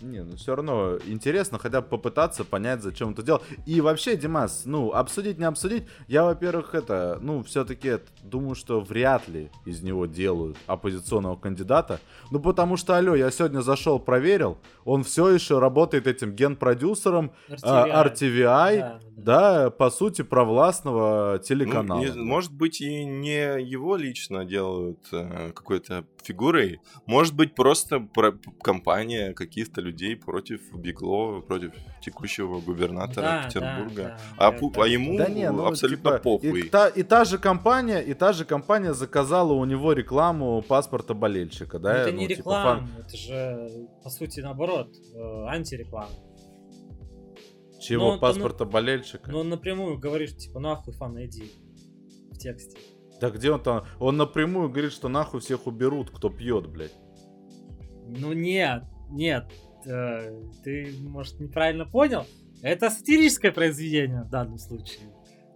Не, 0.00 0.22
ну 0.22 0.36
все 0.36 0.54
равно 0.54 0.96
интересно 1.06 1.58
хотя 1.58 1.80
бы 1.80 1.88
попытаться 1.88 2.44
понять, 2.44 2.82
зачем 2.82 3.10
это 3.10 3.22
делал. 3.22 3.42
И 3.66 3.80
вообще, 3.80 4.16
Димас, 4.16 4.62
ну, 4.64 4.92
обсудить, 4.92 5.38
не 5.38 5.44
обсудить, 5.44 5.84
я, 6.06 6.24
во-первых, 6.24 6.74
это, 6.74 7.18
ну, 7.20 7.42
все-таки 7.42 7.98
думаю, 8.22 8.54
что 8.54 8.80
вряд 8.80 9.26
ли 9.28 9.50
из 9.66 9.82
него 9.82 10.06
делают 10.06 10.56
оппозиционного 10.66 11.36
кандидата. 11.36 12.00
Ну, 12.30 12.38
потому 12.40 12.76
что, 12.76 12.96
алло, 12.96 13.14
я 13.14 13.30
сегодня 13.30 13.60
зашел, 13.60 13.98
проверил, 13.98 14.58
он 14.84 15.02
все 15.02 15.28
еще 15.30 15.58
работает 15.58 16.06
этим 16.06 16.32
генпродюсером 16.34 17.32
а, 17.62 18.04
RTVI, 18.06 18.78
Да, 18.78 19.00
да, 19.16 19.70
по 19.70 19.90
сути, 19.90 20.22
провластного 20.22 21.34
Ну, 21.38 21.44
телеканала. 21.44 22.00
не- 22.00 22.12
может 22.12 22.52
быть, 22.52 22.80
и 22.80 23.04
не 23.04 23.60
его 23.60 23.96
лично 23.96 24.44
делают 24.44 25.00
э, 25.12 25.50
какой-то 25.54 26.04
фигурой. 26.22 26.80
Может 27.06 27.34
быть, 27.34 27.54
просто 27.54 28.00
про- 28.00 28.38
компания 28.62 29.32
каких-то 29.32 29.80
людей 29.88 30.16
против 30.16 30.60
Беглова, 30.74 31.40
против 31.40 31.72
текущего 32.04 32.60
губернатора 32.60 33.22
Да, 33.26 33.42
Петербурга. 33.46 34.02
да, 34.02 34.08
да. 34.38 34.46
а, 34.48 34.50
Да, 34.52 34.82
а 34.82 34.86
ему 34.86 35.16
Да 35.18 35.28
не, 35.28 35.50
ну, 35.50 35.66
абсолютно 35.66 36.10
типа, 36.12 36.22
похуй. 36.22 36.60
И 36.60 36.68
та, 36.68 36.88
и 36.88 37.02
та 37.02 37.24
же 37.24 37.38
компания, 37.38 38.00
и 38.00 38.14
та 38.14 38.32
же 38.32 38.44
компания 38.44 38.94
заказала 38.94 39.52
у 39.52 39.64
него 39.64 39.92
рекламу 39.92 40.62
паспорта 40.62 41.14
болельщика, 41.14 41.78
Ну, 41.78 41.84
да? 41.84 41.96
это 42.02 42.12
ну, 42.12 42.18
не 42.18 42.26
типа, 42.28 42.38
реклама, 42.38 42.80
фан- 42.80 42.88
это 43.06 43.16
же, 43.16 43.88
по 44.04 44.10
сути, 44.10 44.40
наоборот, 44.40 44.88
э, 45.14 45.44
антиреклама. 45.48 46.08
Чего 47.80 48.04
Ну, 48.04 48.10
он- 48.14 48.20
паспорта 48.20 48.64
болельщика? 48.64 49.30
Но 49.30 49.40
он 49.40 49.48
напрямую 49.48 49.98
говорит, 49.98 50.36
типа, 50.36 50.58
нахуй 50.60 50.92
фан, 50.94 51.16
иди. 51.24 51.50
В 52.32 52.38
тексте. 52.38 52.76
Да 53.20 53.30
где 53.30 53.50
он 53.50 53.60
там? 53.62 53.84
Он 53.98 54.16
напрямую 54.16 54.68
говорит, 54.70 54.92
что 54.92 55.08
нахуй 55.08 55.40
всех 55.40 55.66
уберут, 55.66 56.10
кто 56.10 56.28
пьет, 56.30 56.66
блядь. 56.68 56.94
Ну 58.06 58.32
нет, 58.32 58.84
нет, 59.10 59.44
ты, 60.62 60.94
может, 61.00 61.40
неправильно 61.40 61.86
понял. 61.86 62.24
Это 62.62 62.90
сатирическое 62.90 63.52
произведение 63.52 64.22
в 64.22 64.30
данном 64.30 64.58
случае. 64.58 65.12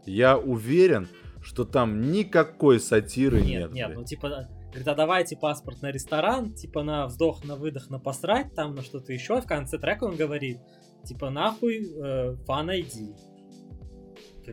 Я 0.07 0.39
уверен, 0.39 1.09
что 1.43 1.65
там 1.65 2.13
никакой 2.13 2.81
сатиры 2.81 3.41
нет. 3.41 3.73
Нет, 3.73 3.73
нет, 3.73 3.91
ну 3.95 4.05
типа, 4.05 4.49
говорит, 4.69 4.89
а 4.89 4.95
давайте 4.95 5.37
паспорт 5.37 5.83
на 5.83 5.91
ресторан, 5.91 6.55
типа 6.55 6.83
на 6.83 7.07
вздох, 7.07 7.45
на 7.45 7.57
выдох, 7.57 7.91
на 7.91 7.99
посрать, 7.99 8.55
там 8.55 8.75
на 8.75 8.83
что-то 8.83 9.13
еще. 9.13 9.41
В 9.41 9.47
конце 9.47 9.79
трека 9.79 10.05
он 10.05 10.17
говорит, 10.17 10.59
типа, 11.05 11.31
нахуй 11.31 11.85
э, 11.85 12.37
фан 12.47 12.71
иди. 12.71 13.15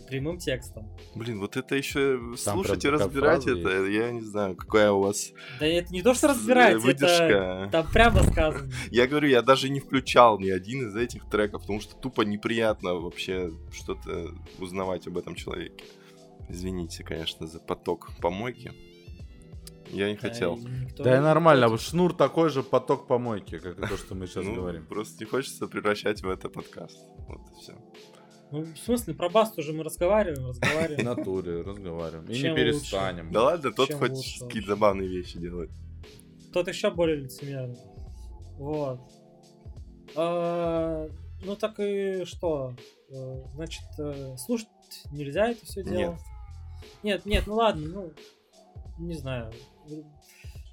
Прямым 0.07 0.37
текстом. 0.37 0.87
Блин, 1.15 1.39
вот 1.39 1.57
это 1.57 1.75
еще 1.75 2.17
Там 2.17 2.37
слушать 2.37 2.85
и 2.85 2.89
разбирать 2.89 3.47
это, 3.47 3.85
я 3.85 4.11
не 4.11 4.21
знаю, 4.21 4.55
какая 4.55 4.91
у 4.91 5.01
вас 5.01 5.31
Да 5.59 5.65
это 5.65 5.91
не 5.91 6.01
то, 6.01 6.13
что 6.13 6.27
разбирать, 6.27 6.75
это 6.75 6.85
выдержка. 6.85 7.69
там 7.71 7.87
прямо 7.91 8.23
сказано. 8.23 8.71
Я 8.91 9.07
говорю, 9.07 9.27
я 9.29 9.41
даже 9.41 9.69
не 9.69 9.79
включал 9.79 10.39
ни 10.39 10.49
один 10.49 10.87
из 10.87 10.95
этих 10.95 11.29
треков, 11.29 11.61
потому 11.61 11.81
что 11.81 11.95
тупо 11.95 12.21
неприятно 12.21 12.95
вообще 12.95 13.51
что-то 13.71 14.33
узнавать 14.59 15.07
об 15.07 15.17
этом 15.17 15.35
человеке. 15.35 15.83
Извините, 16.49 17.03
конечно, 17.03 17.47
за 17.47 17.59
поток 17.59 18.09
помойки. 18.21 18.71
Я 19.91 20.09
не 20.09 20.17
хотел. 20.17 20.55
Да, 20.57 20.69
и 20.69 20.71
никто 20.81 21.03
Да 21.03 21.13
и 21.13 21.17
не 21.17 21.21
нормально, 21.23 21.67
против. 21.67 21.85
шнур 21.85 22.13
такой 22.13 22.49
же 22.49 22.61
поток 22.61 23.07
помойки, 23.07 23.57
как 23.57 23.79
и 23.79 23.87
то, 23.87 23.97
что 23.97 24.13
мы 24.13 24.27
сейчас 24.27 24.45
Ну, 24.45 24.53
говорим. 24.55 24.85
Просто 24.85 25.23
не 25.23 25.29
хочется 25.29 25.67
превращать 25.67 26.21
в 26.21 26.29
это 26.29 26.47
подкаст. 26.49 26.97
Вот 27.27 27.39
и 27.51 27.61
все. 27.61 27.73
Ну, 28.51 28.63
в 28.63 28.77
смысле, 28.77 29.13
про 29.13 29.29
бас 29.29 29.55
уже 29.57 29.73
мы 29.73 29.83
разговариваем, 29.83 30.43
В 30.45 30.49
разговариваем. 30.49 31.05
натуре 31.05 31.61
разговариваем. 31.61 32.25
И 32.25 32.33
Чем 32.33 32.51
не 32.51 32.55
перестанем. 32.55 33.31
Да 33.31 33.43
ладно, 33.43 33.71
тот 33.71 33.89
Чем 33.89 33.99
хоть 33.99 34.11
лучше 34.11 34.39
какие-то 34.39 34.69
забавные 34.69 35.07
вещи 35.07 35.37
делает. 35.37 35.69
Тот 36.51 36.67
еще 36.67 36.89
более 36.89 37.17
лицемерный. 37.17 37.77
Вот. 38.57 38.99
А, 40.15 41.07
Ну 41.45 41.55
так 41.55 41.79
и 41.79 42.25
что? 42.25 42.73
Э, 43.11 43.43
Значит, 43.53 43.85
э, 43.99 44.35
слушать 44.37 44.67
нельзя 45.11 45.49
это 45.49 45.63
все 45.65 45.83
дело? 45.83 46.11
Нет. 46.11 46.19
Нет, 47.03 47.25
нет, 47.25 47.43
ну 47.47 47.55
ладно, 47.55 47.87
ну, 47.87 48.13
не 48.97 49.13
знаю. 49.15 49.51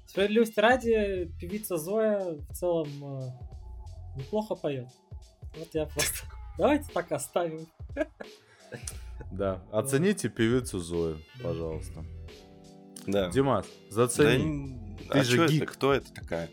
Справедливости 0.07 0.59
ради, 0.59 1.31
певица 1.39 1.77
Зоя 1.77 2.33
в 2.49 2.53
целом 2.53 2.87
э, 2.87 3.29
неплохо 4.17 4.55
поет. 4.55 4.87
Вот 5.57 5.67
я 5.73 5.85
просто... 5.85 6.25
Давайте 6.57 6.91
так 6.93 7.11
оставим. 7.11 7.67
Да. 9.31 9.61
Оцените 9.71 10.29
певицу 10.29 10.79
Зою, 10.79 11.17
пожалуйста. 11.41 12.03
Да. 13.05 13.29
Димас, 13.29 13.65
Да 13.89 13.95
зацени. 13.95 14.43
н- 14.43 14.97
Ты 15.09 15.19
а 15.19 15.23
же 15.23 15.35
чё 15.37 15.43
это? 15.45 15.53
гик. 15.53 15.71
Кто 15.71 15.93
это 15.93 16.13
такая? 16.13 16.49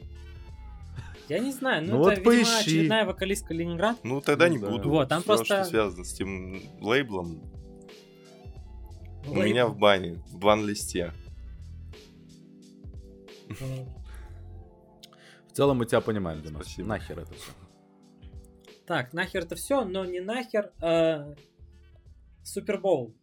Я 1.28 1.38
не 1.38 1.52
знаю, 1.52 1.82
ну, 1.86 1.98
Ну 1.98 2.08
это, 2.08 2.20
вот 2.22 2.32
видимо, 2.34 2.44
поищи. 2.44 2.60
очередная 2.60 3.06
вокалистка 3.06 3.54
Ленинград. 3.54 3.96
Ну 4.02 4.20
тогда 4.20 4.46
Ну 4.48 4.52
не 4.52 4.58
да. 4.58 4.70
буду. 4.70 4.90
Вот, 4.90 5.08
там 5.08 5.20
Всё, 5.22 5.26
просто- 5.28 5.44
что 5.46 5.64
связано 5.64 6.04
с 6.04 6.12
тем 6.12 6.60
лейблом. 6.80 7.40
У 9.26 9.30
Лейбл. 9.30 9.42
меня 9.42 9.66
в 9.66 9.76
бане, 9.78 10.22
в 10.26 10.36
бан-листе. 10.36 11.12
В 15.48 15.52
целом 15.56 15.78
мы 15.78 15.86
тебя 15.86 16.00
понимаем, 16.00 16.42
Димас. 16.42 16.62
Спасибо. 16.66 16.88
Нахер 16.88 17.20
это 17.20 17.32
все. 17.34 17.50
Так, 18.86 19.12
нахер 19.12 19.44
это 19.44 19.54
все, 19.56 19.84
но 19.84 20.04
не 20.04 20.20
нахер, 20.20 20.72
а 20.80 21.34
Супербоул. 22.42 23.14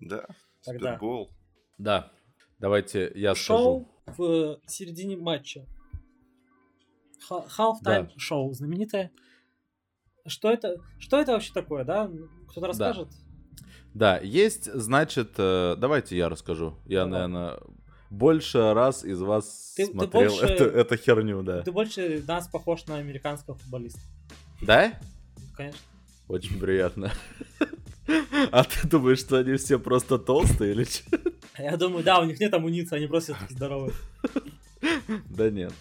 Да. 0.00 0.26
Тогда. 0.64 0.94
Супербол. 0.94 1.30
Да. 1.78 2.10
Давайте 2.58 3.12
я 3.14 3.34
Шоу 3.36 3.88
скажу. 4.04 4.16
в 4.18 4.22
э, 4.24 4.56
середине 4.66 5.16
матча. 5.16 5.66
Halftime 7.30 7.80
Да. 7.82 8.10
шоу 8.16 8.52
знаменитое. 8.54 9.10
Что 10.26 10.50
это, 10.50 10.76
что 10.98 11.18
это 11.20 11.32
вообще 11.32 11.52
такое, 11.52 11.84
да? 11.84 12.10
Кто-то 12.48 12.66
расскажет? 12.68 13.08
Да, 13.94 14.18
есть, 14.18 14.72
значит, 14.72 15.34
э, 15.38 15.74
давайте 15.78 16.16
я 16.16 16.28
расскажу. 16.28 16.76
Я, 16.86 17.04
Давай. 17.04 17.28
наверное, 17.28 17.60
больше 18.10 18.72
раз 18.74 19.04
из 19.04 19.20
вас 19.20 19.74
Ты- 19.76 19.86
ты 19.86 19.92
смотрел 19.92 20.30
больше- 20.30 20.46
эту, 20.46 20.64
эту 20.64 20.96
херню, 20.96 21.42
да. 21.42 21.62
Ты 21.62 21.72
больше 21.72 22.22
нас 22.26 22.48
похож 22.48 22.86
на 22.86 22.96
американского 22.96 23.56
футболиста. 23.56 24.00
Да? 24.60 24.92
Конечно. 25.56 25.80
Очень 26.28 26.58
приятно. 26.58 27.12
А 28.52 28.64
ты 28.64 28.88
думаешь, 28.88 29.18
что 29.18 29.36
они 29.36 29.56
все 29.56 29.78
просто 29.78 30.18
толстые 30.18 30.72
или 30.72 30.84
что? 30.84 31.18
Я 31.58 31.76
думаю, 31.76 32.02
да, 32.04 32.20
у 32.20 32.24
них 32.24 32.40
нет 32.40 32.54
амуниции, 32.54 32.96
они 32.96 33.06
просто 33.06 33.34
такие 33.34 33.56
здоровые. 33.56 33.92
Да 35.28 35.50
нет. 35.50 35.72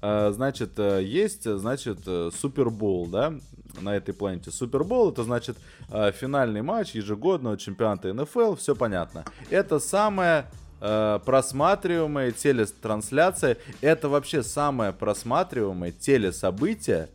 А, 0.00 0.30
Значит, 0.32 0.78
э, 0.78 1.02
есть, 1.04 1.44
значит, 1.44 1.98
э, 2.06 2.30
Супербол, 2.34 3.06
да, 3.06 3.34
на 3.80 3.96
этой 3.96 4.14
планете. 4.14 4.50
Супербол 4.50 5.12
это 5.12 5.24
значит 5.24 5.58
э, 5.90 6.12
финальный 6.12 6.62
матч 6.62 6.92
ежегодного 6.92 7.58
чемпионата 7.58 8.12
НФЛ, 8.12 8.54
все 8.54 8.74
понятно. 8.74 9.24
Это 9.50 9.78
самая 9.78 10.50
просматриваемая 10.78 12.32
телетрансляция, 12.32 13.56
это 13.80 14.10
вообще 14.10 14.42
самое 14.42 14.92
просматриваемое 14.92 15.90
телесобытие 15.90 17.08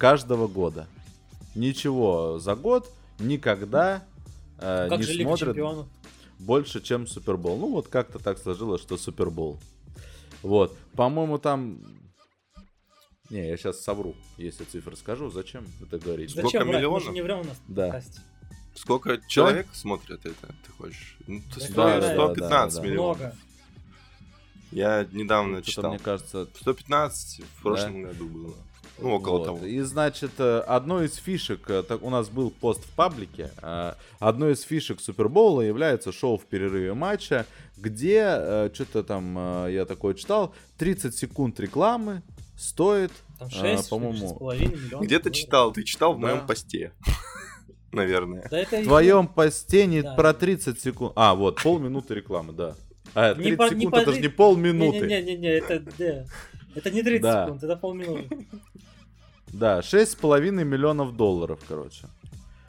каждого 0.00 0.48
года. 0.48 0.86
Ничего 1.54 2.38
за 2.38 2.54
год 2.56 2.90
никогда 3.18 4.02
э, 4.58 4.86
Как 4.88 4.98
не 4.98 5.04
же 5.04 5.12
Лига 5.12 5.28
смотрят 5.28 5.48
Чемпионов? 5.48 5.86
больше, 6.38 6.80
чем 6.80 7.06
Супербол. 7.06 7.58
Ну, 7.58 7.70
вот 7.70 7.88
как-то 7.88 8.18
так 8.18 8.38
сложилось, 8.38 8.80
что 8.80 8.96
Супербол. 8.96 9.58
Вот. 10.42 10.76
По-моему, 10.96 11.38
там 11.38 11.78
Не, 13.28 13.46
я 13.48 13.56
сейчас 13.56 13.80
совру, 13.82 14.14
если 14.38 14.64
цифры 14.64 14.96
скажу. 14.96 15.30
Зачем 15.30 15.66
это 15.82 15.98
говорить? 15.98 16.30
Сколько 16.30 16.46
Зачем? 16.48 16.66
Мы 16.68 16.74
миллионов? 16.74 17.04
же 17.04 17.10
не 17.10 17.20
врем 17.22 17.40
у 17.40 17.44
нас 17.44 17.60
Да. 17.68 18.02
Сколько 18.74 19.20
человек 19.28 19.66
смотрят 19.72 20.24
это, 20.24 20.46
ты 20.64 20.72
хочешь? 20.78 21.18
Ну, 21.26 21.42
Да, 21.54 21.60
100 21.60 21.74
да, 21.74 22.00
да, 22.00 22.12
115 22.14 22.74
да, 22.76 22.80
да. 22.80 22.86
миллионов. 22.88 23.18
Много. 23.18 23.36
Я 24.72 25.06
недавно 25.12 25.56
Что-то, 25.58 25.70
читал. 25.70 25.90
мне 25.90 25.98
кажется, 25.98 26.48
115 26.60 27.40
в 27.44 27.62
прошлом 27.62 28.02
году 28.02 28.28
было. 28.28 28.54
Ну, 29.00 29.14
около 29.14 29.38
Вот. 29.38 29.44
того. 29.46 29.64
И 29.66 29.80
значит, 29.80 30.32
э, 30.38 30.58
одной 30.66 31.06
из 31.06 31.16
фишек, 31.16 31.68
э, 31.70 31.82
так, 31.82 32.02
у 32.02 32.10
нас 32.10 32.28
был 32.28 32.50
пост 32.50 32.84
в 32.84 32.90
паблике, 32.94 33.50
э, 33.62 33.94
одной 34.18 34.52
из 34.52 34.62
фишек 34.62 35.00
Супербоула 35.00 35.62
является 35.62 36.12
шоу 36.12 36.36
в 36.38 36.44
перерыве 36.44 36.94
матча, 36.94 37.46
где, 37.76 38.70
что-то 38.74 39.02
там 39.02 39.66
я 39.68 39.84
такое 39.86 40.14
читал, 40.14 40.54
30 40.78 41.16
секунд 41.16 41.58
рекламы 41.60 42.22
стоит, 42.58 43.10
Там 43.38 43.48
6, 43.50 43.88
по-моему, 43.88 44.34
по-моему, 44.34 44.72
миллионов. 44.76 45.06
Где 45.06 45.18
ты 45.18 45.24
долларов. 45.24 45.36
читал? 45.38 45.72
Ты 45.72 45.82
читал 45.84 46.12
в 46.14 46.20
Да. 46.20 46.26
моем 46.26 46.46
посте. 46.46 46.92
Наверное. 47.92 48.46
Да 48.50 48.58
это 48.58 48.80
в 48.80 48.84
твоем 48.84 49.26
посте 49.26 49.86
не 49.86 50.02
Да. 50.02 50.14
про 50.14 50.32
30 50.34 50.78
секунд, 50.80 51.12
а, 51.16 51.34
вот, 51.34 51.60
полминуты 51.62 52.14
рекламы, 52.14 52.52
да. 52.52 52.76
А, 53.14 53.34
Не 53.34 53.42
30 53.56 53.56
по- 53.58 53.74
не 53.74 53.80
секунд, 53.80 53.94
по 53.94 53.98
это 54.00 54.12
же 54.12 54.20
не 54.20 54.28
полминуты. 54.28 55.06
Не-не-не, 55.06 55.48
это, 55.48 55.80
да. 55.98 56.24
это 56.76 56.90
не 56.90 57.02
30 57.02 57.22
Да. 57.22 57.44
секунд, 57.46 57.64
это 57.64 57.76
полминуты. 57.76 58.46
Да, 59.52 59.80
6,5 59.80 60.64
миллионов 60.64 61.16
долларов, 61.16 61.58
короче. 61.68 62.06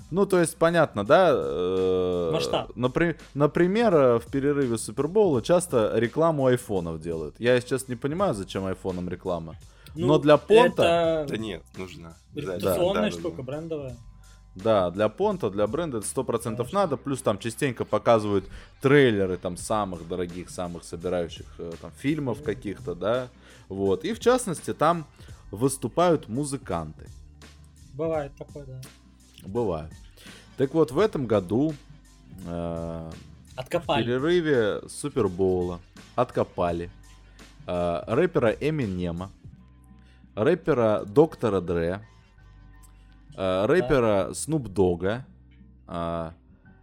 Ну, 0.10 0.26
то 0.26 0.40
есть, 0.40 0.58
понятно, 0.58 1.06
да? 1.06 1.32
э, 1.34 2.32
Масштаб. 2.34 2.72
напри- 2.76 3.16
например, 3.34 3.94
э, 3.96 4.20
в 4.20 4.26
перерыве 4.30 4.78
Супербоула 4.78 5.42
часто 5.42 5.94
рекламу 5.96 6.48
айфонов 6.48 7.00
делают. 7.02 7.36
Я 7.40 7.60
сейчас 7.62 7.88
не 7.88 7.96
понимаю, 7.96 8.34
зачем 8.34 8.66
айфонам 8.66 9.08
реклама. 9.08 9.56
Но 9.96 10.18
для 10.20 10.36
понта- 10.36 11.26
Да 11.30 11.38
нет, 11.38 11.64
нужна. 11.78 12.14
Репутационная 12.36 13.10
да, 13.10 13.10
да, 13.10 13.12
штука, 13.12 13.38
да. 13.38 13.44
брендовая. 13.44 13.98
Да, 14.56 14.92
для 14.92 15.08
понта, 15.08 15.50
для 15.50 15.66
бренда 15.66 16.00
это 16.00 16.08
100% 16.08 16.58
Конечно. 16.58 16.80
надо. 16.82 16.98
Плюс 16.98 17.22
там 17.22 17.38
частенько 17.38 17.86
показывают 17.86 18.44
трейлеры 18.82 19.38
там 19.38 19.56
самых 19.56 20.06
дорогих, 20.10 20.50
самых 20.50 20.84
собирающих 20.84 21.46
э, 21.58 21.72
там 21.82 21.92
фильмов 21.98 22.44
каких-то, 22.44 22.96
да. 22.96 23.30
Вот. 23.70 24.04
И 24.04 24.14
в 24.14 24.20
частности 24.20 24.74
там 24.74 25.06
выступают 25.52 26.28
музыканты. 26.28 27.08
Бывает 27.94 28.32
такое, 28.38 28.66
да. 28.66 28.82
Бывает. 29.46 29.92
Так 30.58 30.74
вот, 30.74 30.92
в 30.92 31.00
этом 31.00 31.28
году 31.28 31.74
э, 32.46 33.12
в 33.58 33.70
перерыве 33.70 34.88
Супербоула 34.88 35.80
откопали 36.16 36.90
э, 37.68 38.04
рэпера 38.08 38.52
Эминема, 38.52 39.32
рэпера 40.36 41.04
Доктора 41.06 41.62
Дре, 41.62 42.02
э, 43.36 43.66
рэпера 43.66 44.34
Снуп 44.34 44.68
Дога, 44.70 45.26
э, 45.88 46.32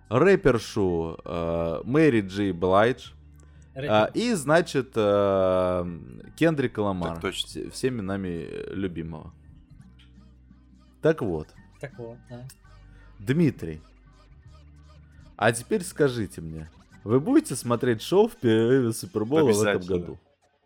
рэпершу 0.08 1.18
э, 1.24 1.80
Мэри 1.84 2.22
Джей 2.22 2.52
Блайдж 2.52 3.12
Э, 3.78 4.10
и, 4.14 4.32
значит, 4.34 4.92
э, 4.96 5.98
Кендрика 6.36 6.80
Ламара, 6.80 7.12
Так 7.14 7.22
точно. 7.22 7.48
все- 7.48 7.70
всеми 7.70 8.00
нами 8.00 8.48
любимого. 8.72 9.32
Так 11.02 11.22
вот, 11.22 11.48
Так 11.80 11.96
вот, 11.98 12.18
да. 12.28 12.44
Дмитрий, 13.20 13.80
а 15.36 15.52
теперь 15.52 15.82
скажите 15.84 16.40
мне, 16.40 16.68
вы 17.04 17.20
будете 17.20 17.54
смотреть 17.54 18.02
шоу 18.02 18.28
в 18.28 18.36
перерыве 18.36 18.92
Супербола 18.92 19.52
в 19.52 19.62
этом 19.62 19.82
году? 19.86 20.18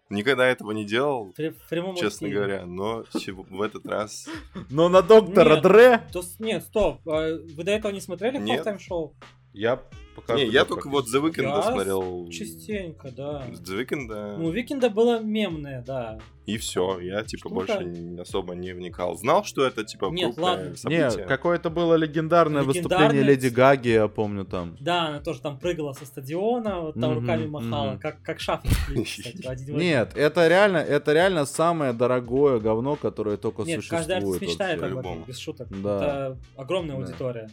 Никогда 0.08 0.46
этого 0.46 0.72
не 0.72 0.84
делал, 0.84 1.32
При- 1.34 1.54
честно 1.96 2.26
эфире. 2.26 2.34
говоря, 2.38 2.66
но 2.66 3.04
в 3.50 3.62
этот 3.62 3.86
раз 3.86 4.28
Но 4.68 4.90
на 4.90 5.00
доктора 5.00 5.54
Нет. 5.54 5.62
Дре 5.62 5.98
То 6.12 6.22
нет, 6.38 6.64
стоп. 6.64 7.00
а 7.08 7.38
Вы 7.56 7.64
до 7.64 7.70
этого 7.70 7.92
не 7.92 8.00
смотрели. 8.00 8.38
Halftime 8.38 8.78
шоу? 8.78 9.14
Я 9.52 9.80
пока... 10.16 10.34
Не, 10.34 10.46
я 10.46 10.64
только 10.64 10.88
вот 10.88 11.06
The 11.06 11.22
Weeknd 11.22 11.42
Я 11.42 11.62
смотрел. 11.62 12.28
Частенько, 12.30 13.10
да. 13.10 13.44
The 13.48 13.80
Weeknd, 13.86 14.36
Ну, 14.38 14.46
у 14.46 14.50
Викинда 14.50 14.90
было 14.90 15.20
мемное, 15.20 15.82
да. 15.86 16.18
и 16.46 16.56
все. 16.58 16.98
Я 17.00 17.22
типа 17.22 17.48
Штука. 17.48 17.54
больше 17.54 17.84
не- 17.84 18.20
особо 18.20 18.54
не 18.54 18.72
вникал. 18.72 19.16
Знал, 19.16 19.44
что 19.44 19.64
это 19.66 19.84
типа 19.84 20.06
Нет, 20.06 20.34
крупное 20.34 20.44
ладно. 20.44 20.76
Событие. 20.76 21.24
какое-то 21.26 21.70
было 21.70 21.94
легендарное, 21.94 22.62
Легендарное. 22.62 22.82
выступление 22.82 23.22
Леди 23.22 23.46
Гаги, 23.48 23.88
я 23.88 24.08
помню 24.08 24.44
там. 24.44 24.76
Да, 24.80 25.06
она 25.08 25.20
тоже 25.20 25.40
там 25.40 25.58
прыгала 25.58 25.92
со 25.92 26.04
стадиона, 26.04 26.80
вот 26.80 26.94
там 27.00 27.12
Мгм, 27.12 27.20
руками 27.20 27.46
махала, 27.46 27.90
мгм. 27.92 28.00
как, 28.00 28.22
как 28.22 28.40
шаф, 28.40 28.60
кстати, 29.04 29.28
один 29.28 29.42
в 29.42 29.48
один. 29.48 29.76
Нет, 29.78 30.12
это 30.16 30.48
реально, 30.48 30.78
это 30.78 31.12
реально 31.12 31.46
самое 31.46 31.92
дорогое 31.92 32.58
говно, 32.58 32.96
которое 32.96 33.36
только 33.36 33.62
Нет, 33.62 33.80
каждый 33.88 34.16
артист 34.16 34.32
существует. 34.38 34.42
мечтает 34.42 34.82
об 34.82 34.98
этом, 34.98 35.24
без 35.24 35.38
шуток. 35.38 35.68
Да. 35.82 35.96
Это 35.96 36.38
огромная 36.56 36.96
Да. 36.96 37.02
аудитория. 37.02 37.50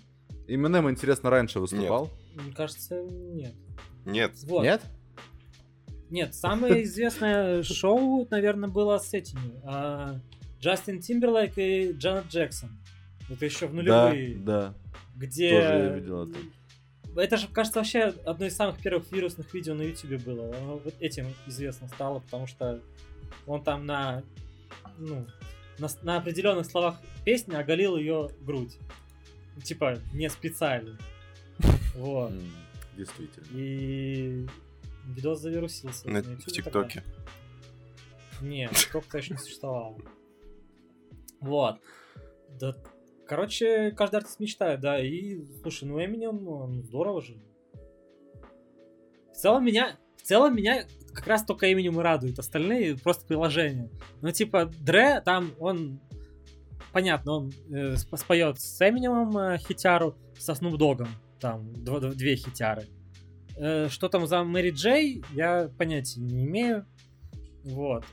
Eminem, 0.50 0.90
интересно, 0.90 1.30
раньше 1.30 1.60
выступал? 1.60 2.10
Мне 2.36 2.52
кажется, 2.54 3.02
нет. 3.02 3.54
Нет. 4.06 4.32
Вот. 4.44 4.64
Нет? 4.64 4.82
Нет, 6.10 6.34
самое 6.34 6.84
известное 6.86 7.62
шоу, 7.64 8.28
наверное, 8.32 8.70
было 8.70 8.98
с 8.98 9.14
этими. 9.14 9.62
а, 9.64 10.20
Джастин 10.60 11.00
Тимберлейк 11.02 11.58
и 11.58 11.92
Джанет 11.94 12.26
Джексон. 12.30 12.70
Это 13.30 13.46
еще 13.46 13.68
в 13.68 13.76
Да, 13.84 14.10
нулевые. 14.10 14.38
да. 14.40 14.74
где... 15.16 15.52
Тоже 15.52 15.68
я 15.68 15.90
видел 15.96 16.24
это. 16.24 16.40
Это 17.16 17.38
же, 17.38 17.48
кажется, 17.48 17.80
вообще 17.80 18.14
одно 18.26 18.46
из 18.46 18.56
самых 18.56 18.82
первых 18.82 19.12
вирусных 19.12 19.54
видео 19.54 19.74
на 19.74 19.82
Ютубе 19.84 20.18
было. 20.18 20.56
Оно 20.56 20.78
вот 20.78 20.94
этим 21.00 21.28
известно 21.48 21.88
стало, 21.88 22.20
потому 22.20 22.48
что 22.48 22.82
он 23.46 23.64
там 23.64 23.86
на, 23.86 24.24
ну, 24.98 25.26
на, 25.80 25.88
на 26.04 26.18
определенных 26.18 26.66
словах 26.66 26.96
песни 27.26 27.56
оголил 27.56 27.98
ее 27.98 28.30
грудь. 28.42 28.78
Ну, 29.60 29.66
Типа, 29.66 30.00
не 30.14 30.30
специально. 30.30 30.98
Вот. 31.96 32.32
Действительно. 32.96 33.46
И 33.52 34.48
видос 35.06 35.42
завирусился. 35.42 36.10
На- 36.10 36.22
в. 36.22 36.46
ТикТоке. 36.46 37.04
Нет, 38.42 38.72
ТикТок-то 38.72 39.18
еще 39.18 39.34
не 39.34 39.40
существовало. 39.40 39.98
Вот. 41.42 41.80
Да, 42.60 42.74
короче, 43.28 43.92
каждый 43.92 44.18
артист 44.18 44.40
мечтает, 44.40 44.80
да. 44.80 45.00
И, 45.02 45.42
слушай, 45.62 45.84
ну 45.84 46.04
Эминем, 46.04 46.44
ну, 46.44 46.82
здорово 46.84 47.22
же. 47.22 47.38
В 49.34 49.36
целом 49.36 49.66
меня, 49.66 49.98
в 50.18 50.22
целом 50.22 50.56
меня 50.56 50.86
как 51.14 51.28
раз 51.28 51.44
только 51.44 51.72
Эминем 51.72 52.00
и 52.00 52.04
радует. 52.04 52.40
Остальные 52.40 52.98
просто 52.98 53.26
приложения. 53.26 53.90
Ну, 54.22 54.32
типа, 54.32 54.72
Дре, 54.80 55.20
там 55.22 55.52
он, 55.60 56.00
понятно, 56.92 57.32
он 57.34 57.52
э, 57.70 57.94
сп- 57.96 58.18
споет 58.18 58.60
с 58.60 58.82
Эминемом 58.88 59.38
э, 59.38 59.58
хитяру, 59.58 60.16
со 60.38 60.56
Снуп 60.56 60.78
Догом. 60.78 61.08
Там 61.40 61.70
дв- 61.72 62.00
дв- 62.02 62.16
две 62.16 62.36
хитяры. 62.36 62.84
Э, 63.58 63.88
что 63.90 64.10
там 64.10 64.26
за 64.28 64.44
Мэри 64.44 64.72
Джей, 64.72 65.24
я 65.34 65.70
понятия 65.78 66.20
не 66.22 66.46
имею. 66.46 66.86
Вот. 67.64 68.06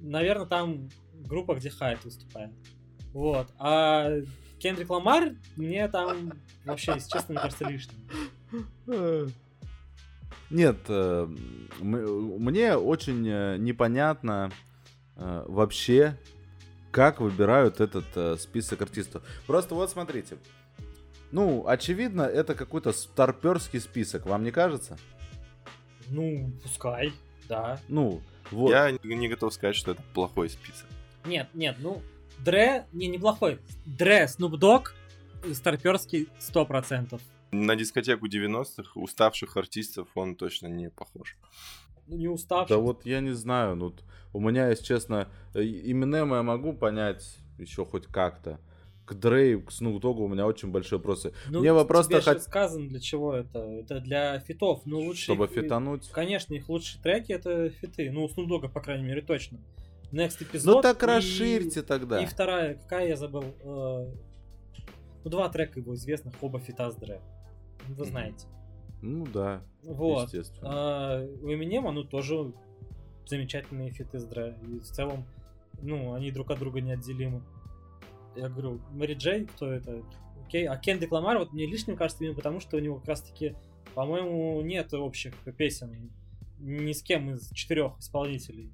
Наверное, 0.00 0.46
там 0.46 0.88
группа, 1.26 1.54
где 1.54 1.70
Хайт 1.70 2.04
выступает. 2.04 2.50
Вот. 3.12 3.48
А 3.58 4.10
Кендрик 4.58 4.90
Ламар 4.90 5.34
мне 5.56 5.88
там 5.88 6.32
вообще, 6.64 6.92
если 6.94 7.10
честно, 7.10 7.34
мне 7.34 7.42
кажется, 7.42 7.68
лишним. 7.68 9.30
Нет, 10.50 10.76
э, 10.88 11.28
м- 11.80 12.42
мне 12.42 12.76
очень 12.76 13.26
э, 13.26 13.56
непонятно 13.58 14.50
э, 15.16 15.44
вообще, 15.48 16.18
как 16.92 17.20
выбирают 17.20 17.80
этот 17.80 18.04
э, 18.14 18.36
список 18.38 18.82
артистов. 18.82 19.22
Просто 19.46 19.74
вот 19.74 19.90
смотрите. 19.90 20.36
Ну, 21.32 21.66
очевидно, 21.66 22.22
это 22.22 22.54
какой-то 22.54 22.92
старперский 22.92 23.80
список, 23.80 24.26
вам 24.26 24.44
не 24.44 24.50
кажется? 24.50 24.98
Ну, 26.10 26.52
пускай, 26.62 27.12
да. 27.48 27.80
Ну, 27.88 28.20
вот. 28.50 28.70
Я 28.70 28.90
не 28.90 29.14
не 29.16 29.28
готов 29.28 29.54
сказать, 29.54 29.74
что 29.74 29.92
это 29.92 30.02
плохой 30.14 30.50
список. 30.50 30.86
Нет, 31.24 31.48
нет, 31.54 31.76
ну, 31.80 32.02
Дре, 32.38 32.86
не, 32.92 33.08
неплохой. 33.08 33.60
Дре, 33.86 34.24
Snoop 34.24 34.58
Dogg, 34.58 34.88
старперский 35.54 36.28
100%. 36.38 37.20
На 37.52 37.76
дискотеку 37.76 38.26
90-х 38.26 38.92
уставших 38.94 39.56
артистов 39.56 40.08
он 40.14 40.34
точно 40.34 40.66
не 40.66 40.90
похож. 40.90 41.36
Ну, 42.06 42.16
не 42.16 42.28
уставший. 42.28 42.76
Да 42.76 42.82
вот 42.82 43.06
я 43.06 43.20
не 43.20 43.32
знаю, 43.32 43.76
ну 43.76 43.94
у 44.32 44.40
меня, 44.40 44.68
если 44.68 44.84
честно, 44.84 45.28
э, 45.54 45.60
Eminem 45.62 46.34
я 46.34 46.42
могу 46.42 46.72
понять 46.72 47.38
еще 47.58 47.84
хоть 47.84 48.06
как-то. 48.06 48.58
К 49.04 49.14
Дрей, 49.14 49.60
к 49.60 49.70
Snoop 49.70 50.00
Dogg 50.00 50.18
у 50.20 50.28
меня 50.28 50.46
очень 50.46 50.70
большие 50.70 50.98
вопросы. 50.98 51.32
Ну, 51.50 51.60
Мне 51.60 51.72
вопрос 51.72 52.06
тебе 52.06 52.18
хот- 52.20 52.38
сказано, 52.40 52.88
для 52.88 53.00
чего 53.00 53.34
это. 53.34 53.58
Это 53.58 54.00
для 54.00 54.38
фитов. 54.40 54.82
Ну, 54.84 55.00
лучше 55.00 55.24
Чтобы 55.24 55.46
их- 55.46 55.50
фитануть. 55.50 56.08
Конечно, 56.10 56.54
их 56.54 56.68
лучшие 56.68 57.02
треки 57.02 57.32
это 57.32 57.68
фиты. 57.70 58.10
Ну, 58.12 58.24
у 58.24 58.28
Snoop 58.28 58.46
Dogg, 58.48 58.68
по 58.72 58.80
крайней 58.80 59.04
мере, 59.04 59.20
точно. 59.22 59.58
Next 60.12 60.42
эпизод. 60.42 60.76
Ну 60.76 60.82
так 60.82 61.02
и- 61.02 61.06
расширьте 61.06 61.82
тогда. 61.82 62.22
И 62.22 62.26
вторая, 62.26 62.74
какая 62.74 63.08
я 63.08 63.16
забыл? 63.16 63.44
э, 63.64 64.12
Ну, 65.24 65.30
два 65.30 65.48
трека 65.48 65.78
его 65.80 65.94
известных, 65.94 66.34
оба 66.40 66.58
фита 66.58 66.90
с 66.90 66.96
Дре. 66.96 67.20
Вы 67.88 68.04
знаете. 68.04 68.46
Ну 69.02 69.26
да, 69.26 69.62
Вот. 69.82 70.24
естественно. 70.24 70.60
А 70.64 71.24
у 71.42 71.52
Эминема, 71.52 71.90
ну, 71.92 72.04
тоже 72.04 72.52
замечательные 73.26 73.90
фиты 73.90 74.18
с 74.18 74.24
Дре. 74.24 74.56
И 74.66 74.78
в 74.78 74.84
целом 74.84 75.24
Ну, 75.80 76.14
они 76.14 76.30
друг 76.30 76.50
от 76.50 76.58
друга 76.60 76.80
неотделимы. 76.80 77.42
Я 78.36 78.48
говорю, 78.48 78.80
Мэри 78.92 79.14
Джей, 79.14 79.46
кто 79.46 79.70
это? 79.72 80.02
Окей, 80.46 80.66
а 80.66 80.76
Кендрик 80.76 81.10
Ламар 81.12 81.38
вот 81.38 81.52
мне 81.52 81.66
лишним 81.66 81.96
кажется 81.96 82.22
именно 82.22 82.36
потому, 82.36 82.60
что 82.60 82.76
у 82.76 82.80
него 82.80 82.96
как 82.96 83.08
раз-таки, 83.08 83.56
по-моему, 83.94 84.60
нет 84.62 84.94
общих 84.94 85.34
песен 85.56 86.10
ни 86.58 86.92
с 86.92 87.02
кем 87.02 87.30
из 87.30 87.50
четырех 87.50 87.98
исполнителей. 87.98 88.72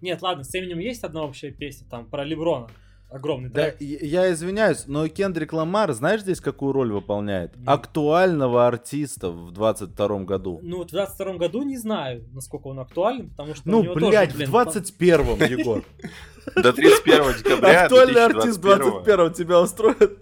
Нет, 0.00 0.20
ладно, 0.20 0.44
с 0.44 0.54
Эминем 0.54 0.78
есть 0.78 1.02
одна 1.02 1.22
общая 1.24 1.50
песня, 1.50 1.88
там, 1.88 2.08
про 2.08 2.24
Леброна. 2.24 2.68
Огромный 3.10 3.48
Да, 3.48 3.70
трек. 3.70 3.80
я 3.80 4.24
я 4.26 4.32
извиняюсь, 4.32 4.86
но 4.86 5.08
Кендрик 5.08 5.54
Ламар, 5.54 5.92
знаешь 5.92 6.20
здесь 6.20 6.40
какую 6.40 6.72
роль 6.72 6.92
выполняет? 6.92 7.52
Ну. 7.56 7.72
Актуального 7.72 8.66
артиста 8.66 9.30
в 9.30 9.50
22 9.50 10.24
году. 10.24 10.60
Ну, 10.62 10.78
вот 10.78 10.88
в 10.88 10.92
22 10.92 11.34
году 11.38 11.62
не 11.62 11.78
знаю, 11.78 12.28
насколько 12.34 12.66
он 12.66 12.80
актуален, 12.80 13.30
потому 13.30 13.54
что 13.54 13.62
Ну, 13.68 13.82
блядь, 13.94 14.28
тоже, 14.34 14.36
блин, 14.38 14.50
в 14.50 14.54
21-м, 14.54 15.58
Егор. 15.58 15.84
До 16.62 16.72
31 16.72 17.38
декабря 17.42 17.84
Актуальный 17.84 18.24
артист 18.24 18.60
2021 18.60 19.16
21-м 19.26 19.32
тебя 19.32 19.60
устроит? 19.60 20.18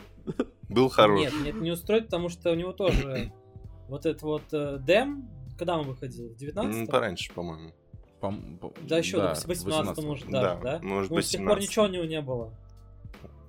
был 0.68 0.88
хорош. 0.88 1.20
Нет, 1.20 1.32
нет, 1.44 1.54
не 1.60 1.70
устроит, 1.72 2.04
потому 2.06 2.28
что 2.28 2.52
у 2.52 2.54
него 2.54 2.72
тоже 2.72 3.32
вот 3.88 4.06
этот 4.06 4.22
вот 4.22 4.42
э, 4.52 4.78
Дэм, 4.78 5.28
когда 5.58 5.76
он 5.78 5.86
выходил? 5.88 6.28
В 6.28 6.30
М, 6.32 6.36
19 6.36 6.90
Пораньше, 6.90 7.32
по-моему. 7.32 7.72
Пом- 8.20 8.58
по- 8.58 8.72
Да, 8.88 8.98
еще 8.98 9.16
да, 9.18 9.34
в 9.34 9.44
18 9.44 10.04
может 10.04 10.28
Да, 10.30 10.56
да? 10.62 10.78
может 10.82 11.10
ну, 11.10 11.16
быть, 11.16 11.26
с 11.26 11.30
тех 11.30 11.40
пор 11.40 11.60
17. 11.60 11.68
ничего 11.68 11.84
у 11.84 11.88
него 11.88 12.04
не 12.04 12.20
было. 12.20 12.52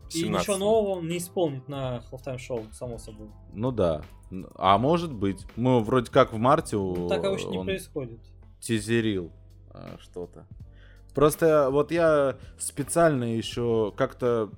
И 0.10 0.20
17. 0.22 0.48
ничего 0.48 0.58
нового 0.58 1.00
он 1.00 1.08
не 1.08 1.18
исполнит 1.18 1.68
на 1.68 2.02
Halftime 2.12 2.38
шоу, 2.38 2.64
само 2.72 2.98
собой. 2.98 3.30
Ну 3.54 3.72
да. 3.72 4.02
А 4.56 4.78
может 4.78 5.14
быть. 5.14 5.46
Мы 5.56 5.80
вроде 5.82 6.12
как 6.12 6.34
в 6.34 6.38
марте 6.38 6.78
у- 6.78 6.96
Ну, 6.96 7.08
так 7.08 7.24
обычно 7.24 7.50
не 7.52 7.64
происходит. 7.64 8.20
тизерил 8.60 9.32
а, 9.72 9.98
что-то. 10.00 10.46
Просто 11.14 11.70
вот 11.72 11.92
я 11.92 12.38
специально 12.60 13.24
еще 13.36 13.92
как-то 13.98 14.50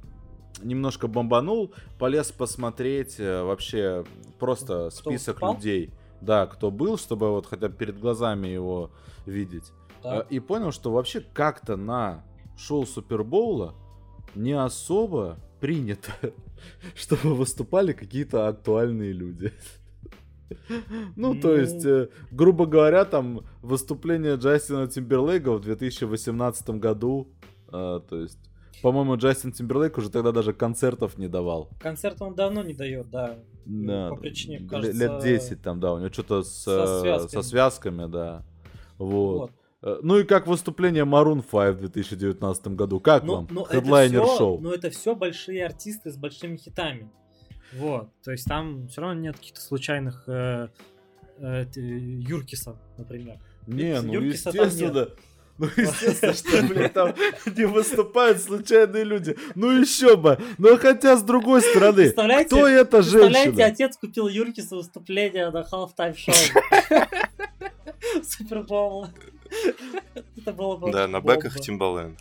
немножко 0.62 1.08
бомбанул, 1.08 1.72
полез 1.98 2.32
посмотреть 2.32 3.20
э, 3.20 3.44
вообще 3.44 4.04
просто 4.40 4.90
Кто 4.92 5.12
список 5.12 5.36
выступал? 5.36 5.56
людей, 5.56 5.94
да, 6.22 6.48
кто 6.48 6.70
был, 6.70 6.98
чтобы 6.98 7.30
вот 7.32 7.46
хотя 7.46 7.70
бы 7.70 7.76
перед 7.76 7.98
глазами 8.00 8.48
его 8.48 8.92
видеть. 9.26 9.72
Так. 10.02 10.26
Э, 10.26 10.34
И 10.34 10.40
понял, 10.42 10.72
что 10.74 10.92
вообще 10.92 11.22
как-то 11.22 11.78
на 11.78 12.24
шоу 12.58 12.86
Супербоула 12.86 13.74
не 14.36 14.54
особо 14.54 15.38
принято, 15.60 16.12
чтобы 16.96 17.36
выступали 17.36 17.94
какие-то 17.94 18.48
актуальные 18.48 19.12
люди. 19.14 19.52
Ну, 21.16 21.36
то 21.36 21.50
Ну. 21.50 21.54
есть, 21.56 21.86
э, 21.86 22.10
грубо 22.32 22.66
говоря, 22.66 23.06
там 23.06 23.42
выступление 23.62 24.36
Джастина 24.36 24.88
Тимберлейка 24.88 25.54
в 25.54 25.62
2018 25.62 26.70
году, 26.80 27.28
э, 27.68 28.00
то 28.10 28.20
есть, 28.22 28.40
по-моему, 28.82 29.16
Джастин 29.18 29.52
Тимберлейк 29.52 29.98
уже 29.98 30.10
тогда 30.10 30.32
даже 30.32 30.54
концертов 30.54 31.18
не 31.20 31.28
давал. 31.28 31.70
Концерт 31.80 32.20
он 32.22 32.34
давно 32.34 32.64
не 32.64 32.74
дает, 32.74 33.10
да. 33.12 33.38
Да, 33.66 34.10
по 34.10 34.16
причине, 34.16 34.68
кажется, 34.68 34.98
лет 34.98 35.22
10 35.22 35.62
там, 35.62 35.80
да, 35.80 35.94
у 35.94 36.00
него 36.00 36.10
что-то 36.12 36.42
с, 36.42 36.64
со 36.64 37.00
связками. 37.02 37.42
со 37.44 37.48
связками, 37.48 38.12
да. 38.12 38.44
Вот. 38.98 39.40
Вот. 39.40 39.52
Э, 39.82 39.98
Ну 40.02 40.18
и 40.20 40.24
как 40.24 40.48
выступление 40.48 41.04
Maroon 41.06 41.42
5 41.42 41.76
в 41.76 41.80
2019 41.80 42.68
году. 42.76 43.00
Как 43.00 43.24
Ну, 43.24 43.36
вам? 43.36 43.48
ну, 43.50 43.64
это 43.64 43.76
Хедлайнер 43.82 44.24
всё- 44.24 44.38
шоу. 44.38 44.60
Ну, 44.60 44.72
это 44.72 44.90
все 44.90 45.16
большие 45.16 45.66
артисты 45.66 46.12
с 46.12 46.18
большими 46.18 46.58
хитами. 46.58 47.10
Вот. 47.74 48.10
То 48.24 48.32
есть 48.32 48.46
там 48.46 48.88
все 48.88 49.02
равно 49.02 49.20
нет 49.22 49.36
каких-то 49.38 49.62
случайных 49.62 50.24
э, 50.28 50.68
э, 51.38 51.66
Юркисов, 51.76 52.78
например. 52.98 53.40
Не, 53.68 54.02
ну 54.02 54.14
Юркиса 54.14 54.50
естественно. 54.50 55.08
Ну, 55.60 55.68
естественно, 55.76 56.34
что, 56.34 56.64
блин, 56.68 56.90
там 56.90 57.14
не 57.56 57.66
выступают 57.66 58.40
случайные 58.40 59.04
люди. 59.04 59.36
Ну 59.56 59.70
еще 59.82 60.16
бы. 60.16 60.40
Но 60.58 60.78
хотя 60.78 61.18
с 61.18 61.22
другой 61.22 61.62
стороны, 61.62 62.04
Представляете? 62.04 62.46
кто 62.48 62.56
Представляете, 62.66 63.44
женщина? 63.52 63.66
отец 63.66 63.98
купил 63.98 64.28
Юркису 64.30 64.78
выступление 64.78 65.50
на 65.52 65.62
Halftime 65.70 66.16
шоу. 66.16 66.34
Супербол. 68.24 69.08
Это 70.38 70.54
было 70.54 70.78
бы 70.78 70.92
Да, 70.92 71.08
на 71.08 71.22
бэках 71.22 71.58
Timbaland. 71.58 72.18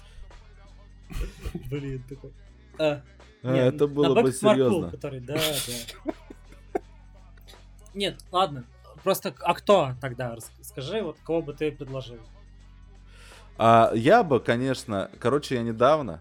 Блин, 1.71 2.03
такой. 2.09 2.33
А, 2.79 3.03
А, 3.43 3.55
нет, 3.55 3.75
Это 3.75 3.87
было 3.87 4.21
бы 4.21 4.33
серьезно. 4.33 4.91
который, 4.91 5.21
да, 5.21 5.35
да. 5.35 6.83
Нет, 7.95 8.17
ладно. 8.31 8.65
Просто, 9.03 9.35
а 9.41 9.55
кто 9.55 9.95
тогда? 10.01 10.37
Скажи, 10.63 11.03
вот 11.03 11.17
кого 11.25 11.43
бы 11.43 11.53
ты 11.55 11.73
предложил? 11.73 12.19
А 13.57 13.91
я 13.95 14.23
бы, 14.23 14.39
конечно, 14.41 15.11
короче, 15.19 15.57
я 15.57 15.63
недавно 15.63 16.21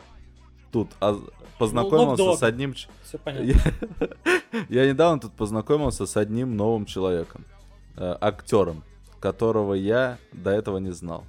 тут 0.72 0.90
а, 1.00 1.20
познакомился 1.60 2.24
Лок-дог. 2.24 2.40
с 2.40 2.44
одним... 2.44 2.74
Все 2.74 3.18
понятно. 3.18 3.46
Я, 3.46 4.66
я 4.84 4.90
недавно 4.90 5.20
тут 5.20 5.34
познакомился 5.34 6.06
с 6.06 6.18
одним 6.18 6.56
новым 6.56 6.86
человеком, 6.86 7.46
э, 7.96 8.16
актером, 8.22 8.84
которого 9.20 9.74
я 9.74 10.18
до 10.34 10.52
этого 10.52 10.78
не 10.78 10.92
знал. 10.92 11.24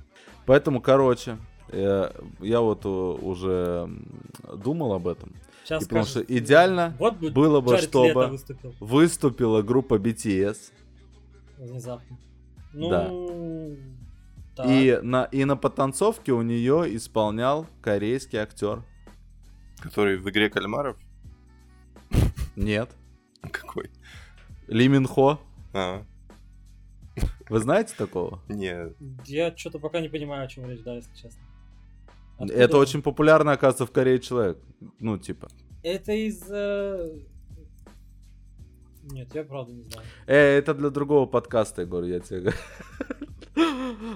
Поэтому, 0.46 0.80
короче, 0.80 1.36
э, 1.68 2.10
я 2.40 2.60
вот 2.60 2.84
э, 2.84 2.88
уже 2.88 3.88
думал 4.56 4.94
об 4.94 5.08
этом. 5.08 5.34
Сейчас 5.64 5.82
И 5.82 5.86
потому 5.86 6.04
что 6.06 6.20
идеально 6.20 6.96
вот 6.98 7.16
бы 7.16 7.30
было 7.30 7.60
бы, 7.60 7.76
чтобы 7.78 8.28
выступил 8.28 8.74
выступила 8.80 9.62
группа 9.62 9.94
BTS, 9.98 10.72
внезапно. 11.58 12.18
Ну, 12.72 12.88
Да. 12.90 14.62
так. 14.62 14.66
и 14.70 14.98
на, 15.02 15.24
и 15.24 15.44
на 15.44 15.56
потанцовке 15.56 16.32
у 16.32 16.42
нее 16.42 16.96
исполнял 16.96 17.66
корейский 17.82 18.38
актер. 18.38 18.82
Который 19.80 20.16
в 20.16 20.28
игре 20.30 20.48
кальмаров? 20.50 20.96
Нет. 22.56 22.90
Какой? 23.52 23.90
Ли 24.66 24.88
Мин 24.88 25.06
Хо. 25.06 25.38
А, 25.72 26.02
Вы 27.48 27.58
знаете 27.60 27.94
такого? 27.96 28.40
нет. 28.48 28.96
Я 29.26 29.56
что-то 29.56 29.78
пока 29.78 30.00
не 30.00 30.08
понимаю, 30.08 30.44
о 30.44 30.48
чем 30.48 30.68
речь, 30.68 30.82
да, 30.82 30.94
если 30.96 31.14
честно. 31.14 31.40
Откуда 32.38 32.54
Это 32.54 32.78
очень 32.78 33.02
популярно, 33.02 33.52
оказывается, 33.52 33.86
в 33.86 33.90
Корее 33.90 34.18
человек. 34.20 34.58
Ну, 35.00 35.18
типа. 35.18 35.48
Это 35.82 36.12
из... 36.12 36.42
э, 36.50 37.18
Нет, 39.04 39.34
я 39.34 39.42
правда 39.44 39.72
не 39.72 39.82
знаю. 39.84 40.06
Э, 40.26 40.58
это 40.58 40.74
для 40.74 40.90
другого 40.90 41.26
подкаста, 41.26 41.82
Егор, 41.82 42.04
я 42.04 42.20
тебе 42.20 42.40
говорю. 42.40 42.56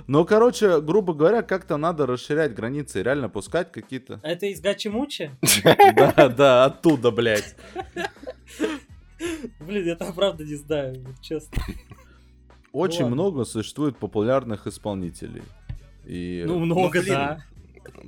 Ну, 0.06 0.24
короче, 0.24 0.80
грубо 0.80 1.14
говоря, 1.14 1.42
как-то 1.42 1.76
надо 1.76 2.06
расширять 2.06 2.54
границы, 2.54 3.02
реально 3.02 3.28
пускать 3.28 3.72
какие-то... 3.72 4.20
Это 4.22 4.46
из 4.46 4.60
Гачи-Мучи? 4.60 5.30
Да, 5.96 6.28
да, 6.28 6.64
оттуда, 6.66 7.10
блядь. 7.10 7.56
Блин, 9.60 9.86
я 9.86 9.96
там 9.96 10.12
правда 10.14 10.44
не 10.44 10.54
знаю, 10.56 11.04
честно. 11.20 11.62
Очень 12.72 13.02
ладно. 13.04 13.16
много 13.16 13.44
существует 13.44 13.96
популярных 13.96 14.66
исполнителей. 14.66 15.42
И... 16.06 16.42
Ну, 16.46 16.58
много, 16.58 17.00
блин, 17.00 17.14
да. 17.14 17.44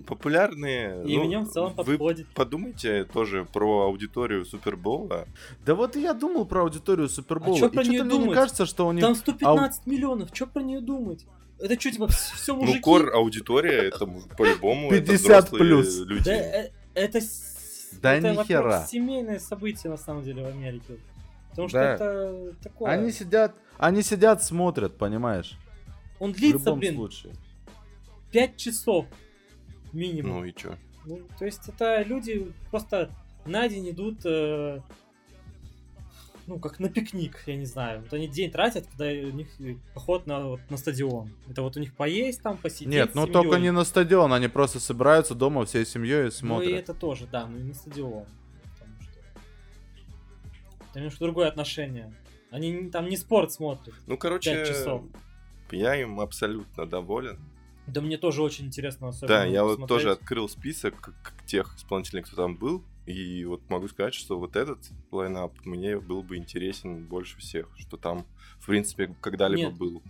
Популярные. 0.07 1.05
И 1.05 1.17
ну, 1.17 1.41
в 1.41 1.51
целом 1.51 1.75
вы 1.77 1.99
подходит. 1.99 2.29
подумайте 2.29 3.05
тоже 3.05 3.45
про 3.45 3.83
аудиторию 3.87 4.45
Супербола. 4.45 5.27
Да 5.65 5.75
вот 5.75 5.97
и 5.97 6.01
я 6.01 6.15
думал 6.15 6.47
про 6.47 6.63
аудиторию 6.63 7.09
Супербола. 7.09 7.59
А 7.61 7.67
и 7.67 7.71
про 7.71 7.83
что-то 7.83 7.91
неё 7.91 8.05
мне 8.05 8.15
не 8.15 8.21
думать? 8.21 8.39
кажется, 8.39 8.67
что 8.67 8.87
у 8.87 8.93
них... 8.93 9.03
Там 9.03 9.15
115 9.15 9.87
миллионов, 9.87 10.31
что 10.33 10.47
про 10.47 10.63
нее 10.63 10.81
думать? 10.81 11.27
Это 11.59 11.79
что, 11.79 11.91
типа, 11.91 12.09
все 12.09 12.55
мужики? 12.55 12.77
Ну, 12.77 12.83
кор 12.83 13.15
аудитория, 13.15 13.89
это 13.89 14.07
по-любому. 14.37 14.91
это 14.93 15.07
50 15.13 15.21
взрослые 15.21 15.61
плюс. 15.61 15.99
Люди. 16.01 16.25
Да, 16.25 16.33
э, 16.33 16.71
это... 16.95 17.21
Да 18.03 18.15
это, 18.15 18.33
ни 18.33 18.37
во-первых, 18.37 18.75
хера. 18.75 18.87
семейное 18.87 19.39
событие, 19.39 19.91
на 19.91 19.97
самом 19.97 20.25
деле, 20.25 20.43
в 20.43 20.47
Америке. 20.47 20.99
Потому 21.51 21.69
что 21.69 21.79
Да. 21.79 21.95
это 21.95 22.55
такое... 22.63 22.91
Они 22.91 23.13
сидят, 23.13 23.55
они 23.79 24.03
сидят, 24.03 24.43
смотрят, 24.43 24.97
понимаешь? 24.97 25.59
Он 26.19 26.33
В 26.33 26.37
длится, 26.37 26.59
любом 26.59 26.79
блин, 26.79 26.95
случае. 26.95 27.35
5 28.31 28.57
часов 28.57 29.07
минимум. 29.93 30.39
Ну 30.39 30.45
и 30.45 30.55
чё? 30.55 30.77
Ну, 31.07 31.21
то 31.39 31.45
есть 31.45 31.69
это 31.69 32.03
люди 32.03 32.53
просто 32.71 33.11
на 33.45 33.69
день 33.69 33.91
идут, 33.91 34.21
э, 34.25 34.81
ну, 36.47 36.59
как 36.59 36.79
на 36.79 36.89
пикник, 36.89 37.43
я 37.47 37.57
не 37.57 37.67
знаю. 37.67 38.01
Вот 38.03 38.13
они 38.13 38.27
день 38.29 38.51
тратят, 38.51 38.87
когда 38.87 39.07
у 39.07 39.31
них 39.33 39.49
поход 39.95 40.27
на, 40.27 40.41
вот, 40.47 40.61
на 40.71 40.77
стадион. 40.77 41.31
Это 41.49 41.63
вот 41.63 41.77
у 41.77 41.81
них 41.81 41.95
поесть 41.95 42.43
там, 42.43 42.57
посидеть 42.57 42.89
Нет, 42.89 43.15
ну 43.15 43.27
только 43.27 43.59
не 43.59 43.71
на 43.71 43.85
стадион, 43.85 44.33
они 44.33 44.49
просто 44.49 44.81
собираются 44.81 45.35
дома 45.35 45.65
всей 45.65 45.85
семьей 45.87 46.23
и 46.23 46.25
Ну 46.25 46.31
смотрят. 46.31 46.71
и 46.71 46.73
это 46.73 46.95
тоже, 46.95 47.27
да, 47.31 47.47
ну 47.47 47.59
и 47.59 47.63
на 47.63 47.75
стадион. 47.75 48.25
Потому 48.79 49.03
что... 49.03 49.21
Это 50.91 50.99
немножко 50.99 51.25
другое 51.25 51.49
отношение. 51.49 52.15
Они 52.55 52.89
там 52.89 53.09
не 53.09 53.17
спорт 53.17 53.51
смотрят. 53.51 53.97
Ну, 54.07 54.17
короче, 54.17 54.65
часов. 54.65 55.03
я 55.73 56.01
им 56.01 56.21
абсолютно 56.21 56.87
доволен. 56.87 57.41
Да 57.89 58.01
мне 58.01 58.17
тоже 58.17 58.43
очень 58.43 58.67
интересно 58.67 59.09
особенно 59.09 59.39
Да, 59.39 59.45
я 59.45 59.65
вот 59.65 59.71
посмотреть. 59.71 59.89
тоже 59.89 60.13
открыл 60.13 60.49
список 60.49 61.15
тех 61.47 61.75
исполнителей, 61.77 62.23
кто 62.23 62.37
там 62.37 62.57
был. 62.57 62.85
И 63.07 63.45
вот 63.45 63.69
могу 63.69 63.89
сказать, 63.89 64.15
что 64.15 64.39
вот 64.39 64.55
этот 64.55 64.79
лайнап 65.11 65.53
мне 65.65 65.99
был 65.99 66.23
бы 66.23 66.37
интересен 66.37 67.05
больше 67.07 67.37
всех, 67.39 67.69
что 67.77 67.97
там, 67.97 68.25
в 68.61 68.67
принципе, 68.67 69.13
когда-либо 69.21 69.73
был. 69.73 70.01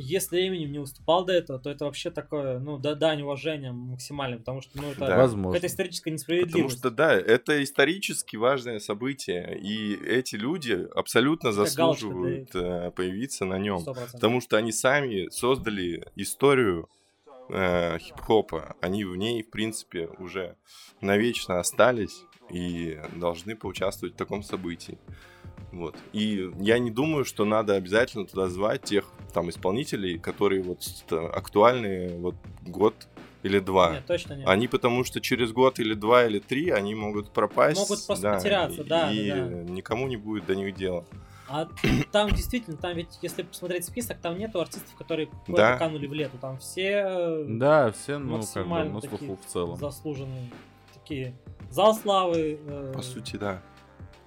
Если 0.00 0.48
Эминем 0.48 0.72
не 0.72 0.78
уступал 0.78 1.24
до 1.24 1.32
этого, 1.32 1.58
то 1.58 1.70
это 1.70 1.84
вообще 1.84 2.10
такое, 2.10 2.58
ну, 2.58 2.78
да, 2.78 2.94
дань 2.94 3.22
уважения 3.22 3.72
максимально, 3.72 4.38
потому 4.38 4.60
что, 4.60 4.80
ну, 4.80 4.90
это 4.90 5.06
Да. 5.06 5.16
Возможно. 5.16 5.52
какая-то 5.52 5.66
историческая 5.66 6.10
несправедливость. 6.10 6.52
Потому 6.52 6.70
что, 6.70 6.90
да, 6.90 7.12
это 7.12 7.62
исторически 7.62 8.36
важное 8.36 8.78
событие, 8.78 9.58
и 9.60 9.94
эти 9.94 10.36
люди 10.36 10.88
абсолютно 10.94 11.50
Как 11.50 11.56
галочка 11.56 11.70
заслуживают 11.70 12.54
э, 12.54 12.90
появиться 12.90 13.44
на 13.44 13.58
нем. 13.58 13.78
100%. 13.78 14.12
Потому 14.12 14.40
что 14.40 14.56
они 14.56 14.72
сами 14.72 15.28
создали 15.30 16.06
историю 16.16 16.88
э, 17.50 17.98
хип-хопа. 17.98 18.76
Они 18.80 19.04
в 19.04 19.16
ней, 19.16 19.42
в 19.42 19.50
принципе, 19.50 20.08
уже 20.18 20.56
навечно 21.00 21.60
остались 21.60 22.24
и 22.50 22.98
должны 23.16 23.56
поучаствовать 23.56 24.14
в 24.14 24.18
таком 24.18 24.42
событии. 24.42 24.98
Вот. 25.72 25.96
И 26.12 26.50
я 26.58 26.78
не 26.78 26.90
думаю, 26.90 27.24
что 27.24 27.44
надо 27.44 27.74
обязательно 27.74 28.26
туда 28.26 28.48
звать 28.48 28.82
тех 28.82 29.10
там 29.30 29.48
исполнителей, 29.50 30.18
которые 30.18 30.62
вот 30.62 30.82
с- 30.82 31.04
актуальны 31.10 32.16
вот 32.18 32.34
год 32.66 32.94
или 33.42 33.58
два. 33.58 33.92
Нет, 33.94 34.06
точно 34.06 34.34
нет. 34.34 34.46
Они 34.48 34.68
потому 34.68 35.04
что 35.04 35.20
через 35.20 35.52
год 35.52 35.78
или 35.80 35.94
два 35.94 36.26
или 36.26 36.38
три 36.38 36.70
они 36.70 36.94
могут 36.94 37.30
пропасть. 37.30 37.78
Могут 37.78 38.04
просто 38.06 38.34
потеряться, 38.34 38.84
да, 38.84 39.10
И 39.12 39.28
да, 39.30 39.36
да. 39.36 39.42
никому 39.72 40.06
не 40.08 40.16
будет 40.16 40.46
до 40.46 40.54
них 40.54 40.74
дела. 40.74 41.04
А 41.48 41.66
там 42.12 42.30
действительно, 42.30 42.76
там 42.76 42.94
ведь, 42.96 43.18
если 43.22 43.42
посмотреть 43.42 43.84
список, 43.84 44.18
там 44.20 44.38
нету 44.38 44.60
артистов, 44.60 44.94
которые 44.96 45.28
Да. 45.48 45.76
канули 45.78 46.06
в 46.06 46.12
лету. 46.12 46.36
Там 46.40 46.58
все 46.58 47.02
э, 47.06 47.44
Да, 47.48 47.90
все, 47.92 48.18
ну, 48.18 48.24
как 48.24 48.30
бы, 48.30 48.36
максимально 48.38 48.92
на 48.94 49.00
такие 49.00 49.18
слуху 49.18 49.38
в 49.42 49.50
целом. 49.50 49.76
заслуженные. 49.78 50.50
Такие. 50.94 51.34
Зал 51.70 51.94
славы. 51.94 52.60
э, 52.64 52.92
По 52.94 53.02
сути, 53.02 53.36
да. 53.36 53.62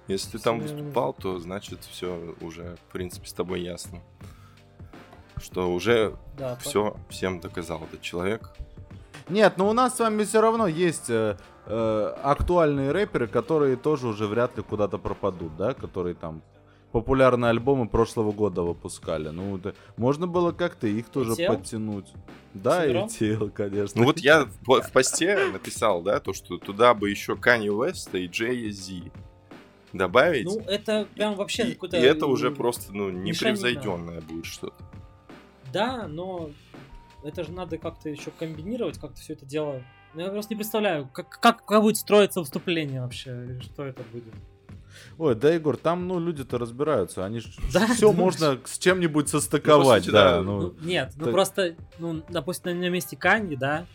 Если 0.06 0.32
ты 0.36 0.38
там 0.38 0.60
выступал, 0.60 1.14
то 1.14 1.38
значит 1.38 1.82
все 1.84 2.34
уже, 2.42 2.76
в 2.88 2.92
принципе, 2.92 3.26
с 3.26 3.32
тобой 3.32 3.62
ясно. 3.62 4.02
Что 5.44 5.70
уже 5.70 6.16
да, 6.38 6.54
по- 6.54 6.60
все 6.60 6.96
всем 7.10 7.38
доказал 7.38 7.82
этот 7.84 8.00
человек. 8.00 8.50
Нет, 9.28 9.54
но 9.58 9.68
у 9.68 9.72
нас 9.74 9.96
с 9.96 10.00
вами 10.00 10.24
все 10.24 10.40
равно 10.40 10.66
есть 10.66 11.10
э, 11.10 11.36
э, 11.66 12.14
актуальные 12.22 12.92
рэперы, 12.92 13.26
которые 13.26 13.76
тоже 13.76 14.06
уже 14.08 14.26
вряд 14.26 14.56
ли 14.56 14.62
куда-то 14.62 14.96
пропадут, 14.98 15.56
да, 15.56 15.74
которые 15.74 16.14
там 16.14 16.42
популярные 16.92 17.50
альбомы 17.50 17.88
прошлого 17.88 18.32
года 18.32 18.62
выпускали. 18.62 19.28
Ну, 19.28 19.58
да, 19.58 19.72
можно 19.96 20.26
было 20.26 20.52
как-то 20.52 20.86
их 20.86 21.08
тоже 21.08 21.32
ETL? 21.32 21.46
подтянуть. 21.48 22.06
Да, 22.54 22.84
и 22.84 22.88
Синдром? 22.88 23.08
тел, 23.08 23.50
конечно. 23.50 24.00
Ну 24.00 24.06
вот 24.06 24.20
я 24.20 24.46
в, 24.62 24.90
посте 24.92 25.36
написал, 25.52 26.02
да, 26.02 26.20
то, 26.20 26.32
что 26.32 26.56
туда 26.56 26.94
бы 26.94 27.10
еще 27.10 27.32
Kanye 27.32 27.68
West 27.68 28.18
и 28.18 28.28
Jay-Z 28.28 29.10
добавить. 29.92 30.46
Ну, 30.46 30.60
это 30.66 31.06
прям 31.14 31.34
вообще 31.34 31.68
и, 31.68 31.72
какой-то... 31.74 31.96
и 31.96 32.00
это 32.00 32.26
уже 32.26 32.48
э, 32.48 32.54
просто, 32.54 32.92
ну, 32.92 33.10
непревзойденное 33.10 34.20
будет 34.20 34.46
что-то. 34.46 34.76
Да, 35.74 36.06
но 36.06 36.50
это 37.24 37.42
же 37.42 37.50
надо 37.50 37.78
как-то 37.78 38.08
еще 38.08 38.30
комбинировать, 38.30 38.98
как-то 38.98 39.20
все 39.20 39.32
это 39.32 39.44
дело. 39.44 39.82
Ну, 40.14 40.20
Я 40.20 40.30
просто 40.30 40.54
не 40.54 40.56
представляю, 40.56 41.08
как, 41.08 41.28
как, 41.28 41.64
как 41.64 41.82
будет 41.82 41.96
строиться 41.96 42.38
выступление 42.40 43.00
вообще, 43.00 43.58
что 43.60 43.84
это 43.84 44.02
будет. 44.12 44.32
Ой, 45.18 45.34
да, 45.34 45.50
Егор, 45.50 45.76
там, 45.76 46.06
ну, 46.06 46.20
люди-то 46.20 46.56
разбираются. 46.58 47.24
Они 47.24 47.40
Да, 47.72 47.88
все 47.88 48.12
ты 48.12 48.16
можно 48.16 48.60
с 48.64 48.78
чем-нибудь 48.78 49.28
состыковать, 49.28 50.06
Ну, 50.06 50.12
да. 50.12 50.36
да. 50.36 50.42
ну. 50.42 50.60
Ну, 50.60 50.74
нет, 50.82 51.12
ну 51.16 51.24
так- 51.24 51.34
просто, 51.34 51.74
ну, 51.98 52.22
допустим, 52.28 52.78
на 52.78 52.88
месте 52.88 53.16
Канди, 53.16 53.56
да, 53.56 53.86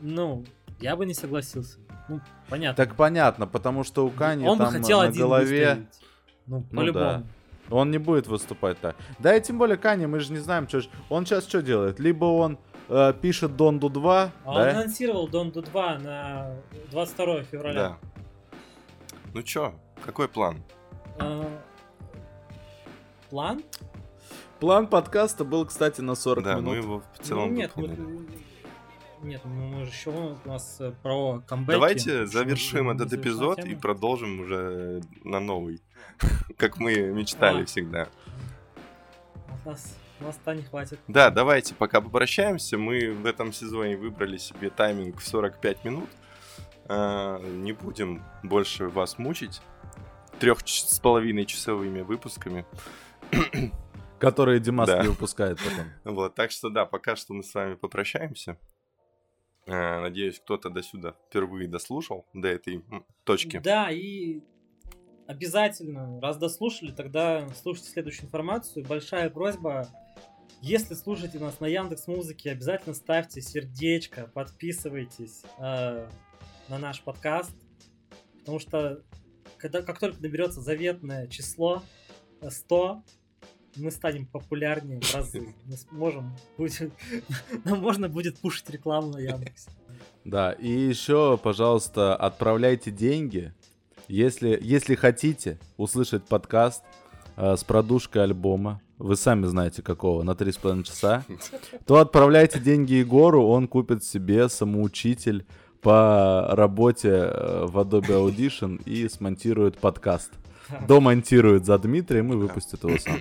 ну, 0.00 0.44
я 0.80 0.96
бы 0.96 1.06
не 1.06 1.14
согласился. 1.14 1.78
Ну, 2.08 2.20
понятно. 2.48 2.84
Так 2.84 2.96
понятно, 2.96 3.46
потому 3.46 3.84
что 3.84 4.04
у 4.04 4.10
Кани 4.10 4.44
Он 4.44 4.58
бы 4.58 4.64
там 4.64 4.72
хотел 4.72 4.98
на 4.98 5.04
один 5.04 5.22
голове... 5.22 5.86
Ну, 6.46 6.64
Ну 6.70 6.76
по-любому. 6.76 7.26
Он 7.70 7.90
не 7.90 7.98
будет 7.98 8.26
выступать 8.26 8.78
так. 8.80 8.96
Да 9.18 9.36
и 9.36 9.40
тем 9.42 9.58
более 9.58 9.76
Кани, 9.76 10.06
мы 10.06 10.20
же 10.20 10.32
не 10.32 10.38
знаем, 10.38 10.68
что 10.68 10.80
ж- 10.80 10.88
Он 11.10 11.26
сейчас 11.26 11.46
что 11.46 11.60
делает? 11.62 11.98
Либо 12.00 12.24
он 12.24 12.58
э, 12.88 13.12
пишет 13.20 13.56
Донду 13.56 13.88
2, 13.90 14.32
А 14.44 14.50
он 14.50 14.54
да? 14.54 14.70
анонсировал 14.70 15.28
Донду 15.28 15.60
2 15.62 15.98
на 15.98 16.56
22 16.90 17.42
февраля. 17.42 17.74
Да. 17.74 17.98
Ну 19.34 19.42
чё, 19.42 19.74
какой 20.04 20.28
план? 20.28 20.62
А, 21.18 21.44
План? 23.30 23.62
План 24.60 24.86
подкаста 24.86 25.44
был, 25.44 25.66
кстати, 25.66 26.00
на 26.00 26.14
40 26.14 26.44
да, 26.44 26.54
минут. 26.54 26.64
мы 26.70 26.76
его 26.76 27.02
в 27.14 27.22
целом 27.22 27.50
ну, 27.50 27.54
нет, 27.54 27.72
мы- 27.76 27.88
выполнили. 27.88 28.38
нет, 29.22 29.40
ну, 29.44 29.50
мы 29.50 29.84
же 29.84 29.90
еще 29.90 30.10
у 30.10 30.48
нас 30.48 30.78
э, 30.80 30.92
про 31.02 31.40
камбэки. 31.46 31.76
Давайте 31.76 32.26
завершим 32.26 32.88
этот 32.90 33.12
эпизод 33.12 33.56
тема? 33.56 33.68
и 33.68 33.74
продолжим 33.74 34.40
уже 34.40 35.02
на 35.24 35.38
новый. 35.40 35.80
Как 36.56 36.78
мы 36.78 36.94
мечтали 37.12 37.64
всегда. 37.64 38.08
У 39.64 39.68
нас, 39.70 39.96
у 40.20 40.24
нас-то 40.24 40.54
не 40.54 40.62
хватит. 40.62 40.98
Да, 41.08 41.30
давайте 41.30 41.74
пока 41.74 42.00
попрощаемся. 42.00 42.78
Мы 42.78 43.12
в 43.12 43.26
этом 43.26 43.52
сезоне 43.52 43.96
выбрали 43.96 44.36
себе 44.38 44.70
тайминг 44.70 45.20
в 45.20 45.26
45 45.26 45.84
минут. 45.84 46.08
А, 46.86 47.38
Не 47.40 47.72
будем 47.72 48.22
больше 48.42 48.88
вас 48.88 49.18
мучить 49.18 49.60
трех 50.38 50.60
с 50.66 50.98
половиной 51.00 51.44
часовыми 51.44 52.00
выпусками. 52.00 52.64
Которые 54.18 54.58
Димас 54.58 54.88
Да. 54.88 55.02
не 55.02 55.08
выпускает 55.08 55.58
потом. 55.58 55.86
Вот, 56.14 56.34
так 56.34 56.50
что 56.50 56.70
да, 56.70 56.86
пока 56.86 57.14
что 57.16 57.34
мы 57.34 57.42
с 57.42 57.54
вами 57.54 57.74
попрощаемся. 57.74 58.58
А, 59.66 60.00
Надеюсь, 60.00 60.40
кто-то 60.40 60.70
до 60.70 60.82
сюда 60.82 61.14
впервые 61.28 61.68
дослушал 61.68 62.26
до 62.32 62.48
этой 62.48 62.82
точки. 63.24 63.58
Да, 63.58 63.90
и 63.90 64.40
обязательно, 65.28 66.20
раз 66.20 66.38
дослушали, 66.38 66.90
тогда 66.90 67.46
слушайте 67.62 67.90
следующую 67.90 68.24
информацию. 68.24 68.84
Большая 68.84 69.28
просьба, 69.28 69.86
если 70.62 70.94
слушаете 70.94 71.38
нас 71.38 71.60
на 71.60 71.66
Яндекс 71.66 72.08
Музыке, 72.08 72.50
обязательно 72.50 72.94
ставьте 72.94 73.42
сердечко, 73.42 74.28
подписывайтесь 74.32 75.42
э, 75.58 76.08
на 76.68 76.78
наш 76.78 77.02
подкаст, 77.02 77.54
потому 78.38 78.58
что 78.58 79.02
когда, 79.58 79.82
как 79.82 80.00
только 80.00 80.20
наберется 80.22 80.62
заветное 80.62 81.26
число 81.26 81.82
э, 82.40 82.48
100, 82.50 83.02
мы 83.76 83.90
станем 83.90 84.24
популярнее 84.24 84.98
в 85.00 85.14
разы. 85.14 85.54
Мы 85.66 85.76
сможем, 85.76 86.34
будет, 86.56 86.90
нам 87.64 87.80
можно 87.80 88.08
будет 88.08 88.38
пушить 88.38 88.70
рекламу 88.70 89.12
на 89.12 89.18
Яндексе. 89.18 89.70
Да, 90.24 90.52
и 90.52 90.70
еще, 90.70 91.38
пожалуйста, 91.40 92.16
отправляйте 92.16 92.90
деньги. 92.90 93.52
Если, 94.08 94.58
если 94.62 94.94
хотите 94.94 95.58
услышать 95.76 96.24
подкаст 96.24 96.82
э, 97.36 97.56
с 97.56 97.62
продушкой 97.62 98.22
альбома, 98.24 98.80
вы 98.96 99.16
сами 99.16 99.44
знаете 99.44 99.82
какого, 99.82 100.22
на 100.22 100.30
3,5 100.30 100.84
часа, 100.84 101.24
то 101.86 101.98
отправляйте 101.98 102.58
деньги 102.58 102.94
Егору, 102.94 103.46
он 103.46 103.68
купит 103.68 104.02
себе 104.02 104.48
самоучитель 104.48 105.44
по 105.82 106.48
работе 106.52 107.10
э, 107.10 107.66
в 107.66 107.78
Adobe 107.78 108.08
Audition 108.08 108.82
и 108.84 109.06
смонтирует 109.10 109.76
подкаст. 109.76 110.32
Домонтирует 110.86 111.66
за 111.66 111.78
Дмитрием 111.78 112.32
и 112.32 112.36
выпустит 112.36 112.82
его 112.84 112.98
сам. 112.98 113.18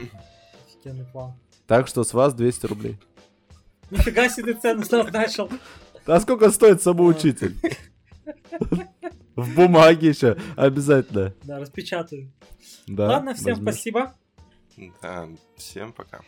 Офигенный 0.66 1.06
план. 1.06 1.34
Так 1.66 1.88
что 1.90 2.06
с 2.06 2.14
вас 2.14 2.34
200 2.34 2.66
рублей. 2.66 2.98
Нифига 3.92 4.30
себе 4.30 4.54
ты 4.54 4.62
цену 4.62 4.86
назначил. 4.90 5.50
А 6.06 6.20
сколько 6.22 6.50
стоит 6.50 6.82
самоучитель? 6.82 7.58
В 9.38 9.54
бумаге 9.56 10.10
еще 10.10 10.36
обязательно. 10.56 11.34
Да, 11.44 11.60
распечатаю. 11.60 12.32
Да, 12.88 13.08
Ладно, 13.08 13.36
всем 13.36 13.54
возьмешь. 13.54 13.74
спасибо. 13.76 14.14
Да, 15.02 15.28
всем 15.56 15.94
пока. 15.94 16.22